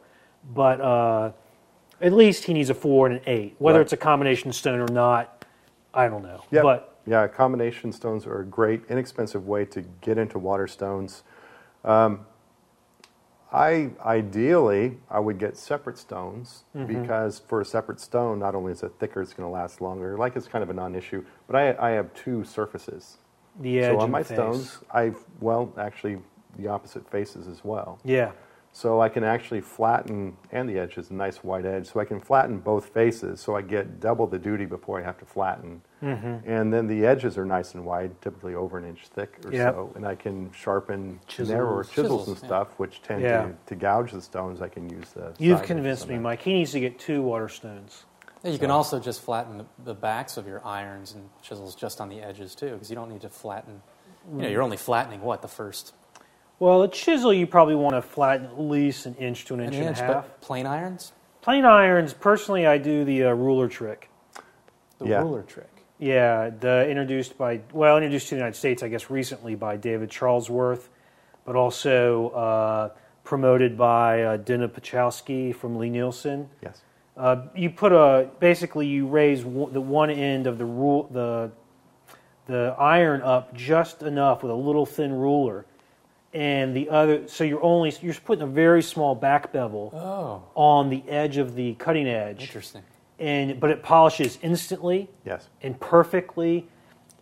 [0.54, 1.32] but uh,
[2.02, 3.56] at least he needs a four and an eight.
[3.60, 3.84] Whether Right.
[3.84, 5.46] it's a combination stone or not,
[5.94, 6.44] I don't know.
[6.52, 6.62] Yeah.
[6.62, 11.24] But yeah, combination stones are a great, inexpensive way to get into water stones.
[11.84, 12.26] Um,
[13.52, 17.02] I ideally I would get separate stones Mm-hmm.
[17.02, 20.18] because for a separate stone, not only is it thicker, it's going to last longer.
[20.18, 21.26] Like it's kind of a non-issue.
[21.48, 23.18] But I, I have two surfaces.
[23.60, 24.38] the edge so on my face.
[24.38, 26.20] stones, I've well actually
[26.58, 28.00] the opposite faces as well.
[28.04, 28.32] Yeah.
[28.72, 32.06] So I can actually flatten, and the edge is a nice wide edge, so I
[32.06, 35.82] can flatten both faces, so I get double the duty before I have to flatten.
[36.02, 36.50] Mm-hmm.
[36.50, 39.74] And then the edges are nice and wide, typically over an inch thick or Yep.
[39.74, 41.50] so, and I can sharpen Chisels.
[41.50, 42.46] narrower chisels, Chisels, and yeah.
[42.48, 43.44] stuff, which tend Yeah.
[43.44, 44.62] to, to gouge the stones.
[44.62, 45.34] I can use the.
[45.40, 46.18] You've convinced me.
[46.18, 46.42] Mike.
[46.42, 48.06] He needs to get two water stones.
[48.44, 52.00] Yeah, you can also just flatten the, the backs of your irons and chisels just
[52.00, 53.82] on the edges too, because you don't need to flatten.
[54.32, 55.94] You know, you're only flattening what the first
[56.60, 59.76] Well, a chisel you probably want to flatten at least an inch to an inch
[59.76, 60.14] an and inch, a half.
[60.28, 64.10] but plane irons, Plane irons, personally, I do the uh, ruler trick.
[65.00, 65.20] the Yeah.
[65.22, 65.79] ruler trick.
[66.00, 70.10] Yeah, the introduced by well, introduced to the United States, I guess, recently by David
[70.10, 70.88] Charlesworth,
[71.46, 72.90] but also uh,
[73.26, 76.50] promoted by uh, Deneb Puchalski from Lie-Nielsen.
[76.64, 76.82] Yes.
[77.18, 81.52] Uh, you put a basically you raise w- the one end of the rule the
[82.48, 85.66] the iron up just enough with a little thin ruler,
[86.34, 90.44] and the other so you're only you're just putting a very small back bevel Oh,
[90.56, 92.84] on the edge of the cutting edge, interesting.
[93.20, 95.50] And but it polishes instantly Yes.
[95.62, 96.68] and perfectly.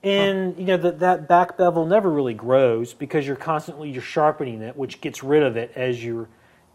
[0.03, 4.61] And you know that that back bevel never really grows because you're constantly you're sharpening
[4.61, 6.29] it, which gets rid of it as you're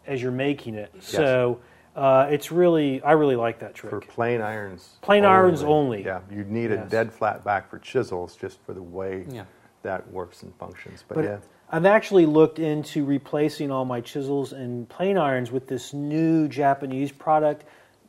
[0.06, 0.92] as you're making it.
[1.00, 1.60] So
[1.94, 3.90] Uh, it's really, I really like that trick.
[3.90, 4.96] For plane irons.
[5.02, 6.02] Plane irons only.
[6.02, 6.90] Yeah, you need a Yes.
[6.90, 9.44] dead flat back for chisels just for the way Yeah.
[9.82, 11.04] that works and functions.
[11.06, 11.38] But, But yeah,
[11.70, 17.12] I've actually looked into replacing all my chisels and plane irons with this new Japanese
[17.12, 17.64] product.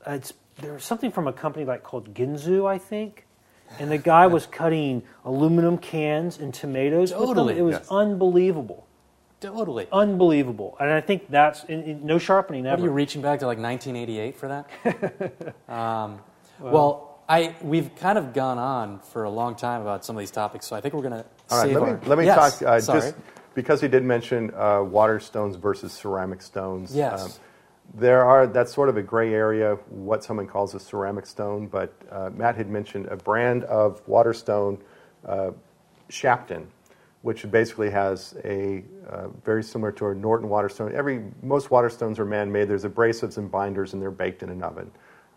[0.06, 0.20] Uh,
[0.58, 3.26] It's was something from a company like called Ginsu, I think.
[3.80, 7.12] And the guy was cutting aluminum cans and tomatoes.
[7.12, 7.28] with them.
[7.30, 7.58] Totally.
[7.58, 7.88] It was Yes.
[7.90, 8.86] unbelievable,
[9.42, 9.88] Totally.
[9.92, 10.78] unbelievable.
[10.80, 12.84] And I think that's in, in, no sharpening What ever.
[12.84, 15.56] are you reaching back to like 1988 for that?
[15.74, 16.20] um,
[16.60, 20.30] well, I we've kind of gone on for a long time about some of these
[20.32, 21.98] topics, so I think we're going to All right, save let our.
[21.98, 23.00] me, let me Yes, talk uh, sorry.
[23.02, 23.16] just
[23.56, 26.92] because he did mention uh, water stones versus ceramic stones.
[26.92, 27.40] um, Yes.
[27.96, 31.94] There are that's sort of a gray area what someone calls a ceramic stone, but
[32.12, 34.80] uh, Matt had mentioned a brand of water stone,
[35.26, 35.52] uh,
[36.10, 36.68] Shapton,
[37.22, 40.94] which basically has a uh, very similar to a Norton water stone.
[40.96, 42.68] Every most water stones are man-made.
[42.68, 44.92] There's abrasives and binders, and they're baked in an oven.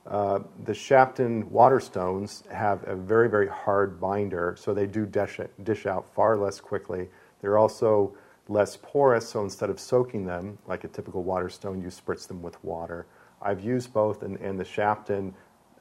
[0.06, 5.40] Uh, the Shapton water stones have a very, very hard binder, so they do dish,
[5.64, 7.08] dish out far less quickly.
[7.40, 8.16] They're also
[8.48, 12.42] less porous, so instead of soaking them like a typical water stone, you spritz them
[12.42, 13.06] with water.
[13.42, 15.34] I've used both, and, and the Shapton,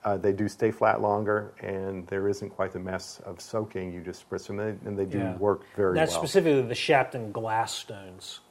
[0.03, 3.93] uh, they do stay flat longer, and there isn't quite the mess of soaking.
[3.93, 5.37] You just spritz them, and, and they do Yeah.
[5.37, 6.21] work very That's well.
[6.21, 8.41] That's specifically the Shapton glass stones.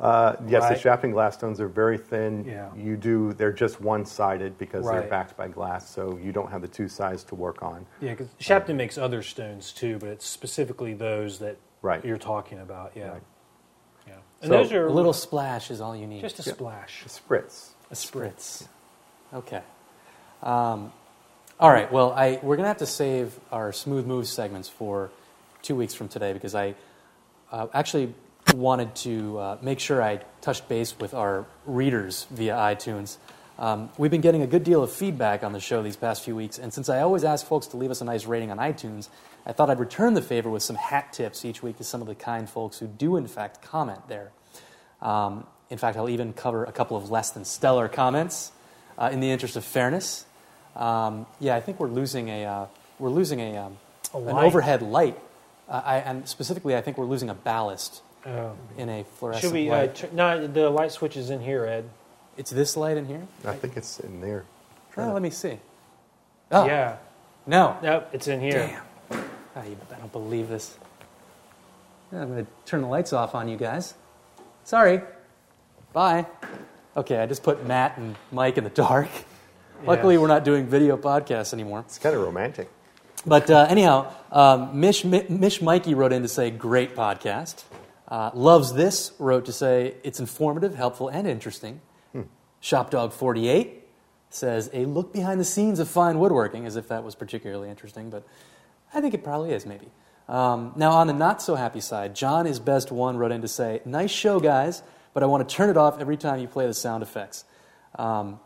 [0.00, 0.74] Uh, yes, Right.
[0.74, 2.44] the Shapton glass stones are very thin.
[2.44, 2.74] Yeah.
[2.74, 6.68] You do, they're just one-sided because they're backed by glass, so you don't have the
[6.68, 7.86] two sides to work on.
[8.00, 12.04] Yeah, because Shapton makes other stones too, but it's specifically those that Right.
[12.04, 12.92] you're talking about.
[12.96, 13.22] Yeah, Right.
[14.42, 14.46] Yeah.
[14.46, 16.20] And So, those are a little splash is all you need.
[16.20, 16.54] just a Yeah.
[16.54, 17.02] splash.
[17.06, 17.68] A spritz.
[17.90, 18.66] A spritz.
[19.32, 19.62] Okay.
[20.42, 20.92] Um,
[21.60, 21.90] all right.
[21.92, 25.10] Well, I we're gonna have to save our smooth moves segments for
[25.62, 26.74] two weeks from today because I
[27.52, 28.14] uh, actually
[28.54, 33.16] wanted to uh, make sure I touched base with our readers via iTunes.
[33.58, 36.34] Um, we've been getting a good deal of feedback on the show these past few
[36.34, 39.08] weeks, and since I always ask folks to leave us a nice rating on iTunes,
[39.46, 42.06] I thought I'd return the favor with some hat tips each week to some of
[42.06, 44.30] the kind folks who do, in fact, comment there.
[45.00, 48.52] Um, in fact, I'll even cover a couple of less than stellar comments
[48.98, 50.26] uh, in the interest of fairness.
[50.76, 52.66] Um, yeah, I think we're losing a uh,
[52.98, 53.76] we're losing a, um,
[54.14, 55.18] A an overhead light,
[55.68, 58.52] uh, I, and specifically, I think we're losing a ballast Oh.
[58.78, 59.68] in a fluorescent Should we?
[59.68, 59.94] Uh, light.
[59.96, 61.90] tr- no, the light switch is in here, Ed.
[62.36, 63.26] it's this light in here.
[63.44, 64.44] I think it's in there.
[64.96, 65.58] Oh, let me see.
[66.52, 66.98] Oh Yeah.
[67.46, 67.76] no!
[67.82, 68.52] Nope, it's in here.
[68.68, 68.82] Damn!
[69.56, 70.76] Oh, you- I don't believe this.
[72.12, 73.94] I'm going to turn the lights off on you guys.
[74.64, 75.00] Sorry.
[75.92, 76.26] Bye.
[76.96, 79.08] Okay, I just put Matt and Mike in the dark.
[79.84, 80.20] Luckily, Yes.
[80.20, 81.80] we're not doing video podcasts anymore.
[81.80, 82.70] It's kind of romantic.
[83.26, 87.62] But uh, anyhow, um, Mish, Mish Mikey wrote in to say, great podcast.
[88.08, 91.80] Uh, loves this, wrote to say, it's informative, helpful, and interesting.
[92.62, 93.70] Shopdog48
[94.30, 98.08] says, a look behind the scenes of fine woodworking, as if that was particularly interesting,
[98.10, 98.22] but
[98.94, 99.88] I think it probably is, maybe.
[100.28, 103.48] Um, now, on the not so happy side, John is best one wrote in to
[103.48, 104.82] say, nice show, guys,
[105.14, 107.44] but I want to turn it off every time you play the sound effects.
[107.96, 108.40] Um,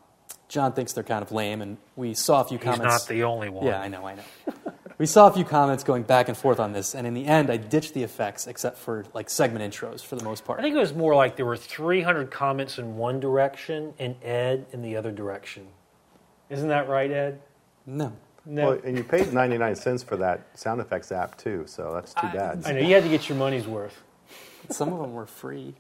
[0.48, 2.84] John thinks they're kind of lame, and we saw a few He's comments.
[2.84, 3.66] not the only one.
[3.66, 4.22] Yeah, I know, I know.
[4.98, 7.50] we saw a few comments going back and forth on this, and in the end,
[7.50, 10.60] I ditched the effects except for like segment intros for the most part.
[10.60, 14.66] I think it was more like there were 300 comments in one direction and Ed
[14.72, 15.66] in the other direction.
[16.48, 17.40] Isn't that right, Ed?
[17.84, 18.12] no.
[18.46, 18.70] No.
[18.70, 22.28] Well, and you paid 99 cents for that sound effects app too, so that's too
[22.32, 22.62] bad.
[22.64, 24.02] I know you had to get your money's worth.
[24.70, 25.74] Some of them were free.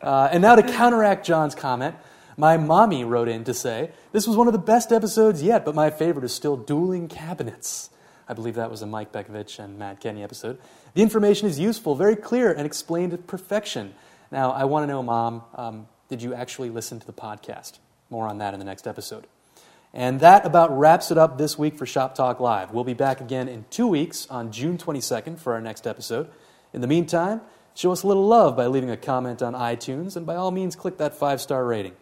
[0.00, 1.96] Uh, and now to counteract John's comment,
[2.36, 5.74] my mommy wrote in to say, This was one of the best episodes yet, but
[5.74, 7.90] my favorite is still Dueling Cabinets.
[8.28, 10.58] I believe that was a Mike Pekovich and Matt Kenney episode.
[10.94, 13.94] The information is useful, very clear, and explained to perfection.
[14.32, 17.78] Now, I want to know, Mom, um, did you actually listen to the podcast?
[18.10, 19.26] More on that in the next episode.
[19.96, 22.70] And that about wraps it up this week for Shop Talk Live.
[22.70, 26.28] We'll be back again in two weeks on June 22nd for our next episode.
[26.74, 27.40] In the meantime,
[27.74, 30.76] show us a little love by leaving a comment on iTunes, and by all means,
[30.76, 31.94] click that five star rating.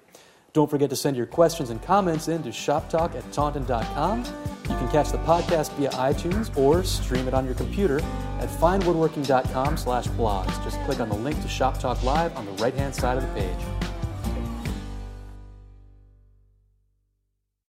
[0.52, 4.24] Don't forget to send your questions and comments in to shoptalk at taunton.com.
[4.64, 8.00] You can catch the podcast via iTunes or stream it on your computer
[8.40, 10.64] at finewoodworking.com slash blogs.
[10.64, 13.22] Just click on the link to Shop Talk Live on the right hand side of
[13.22, 13.73] the page.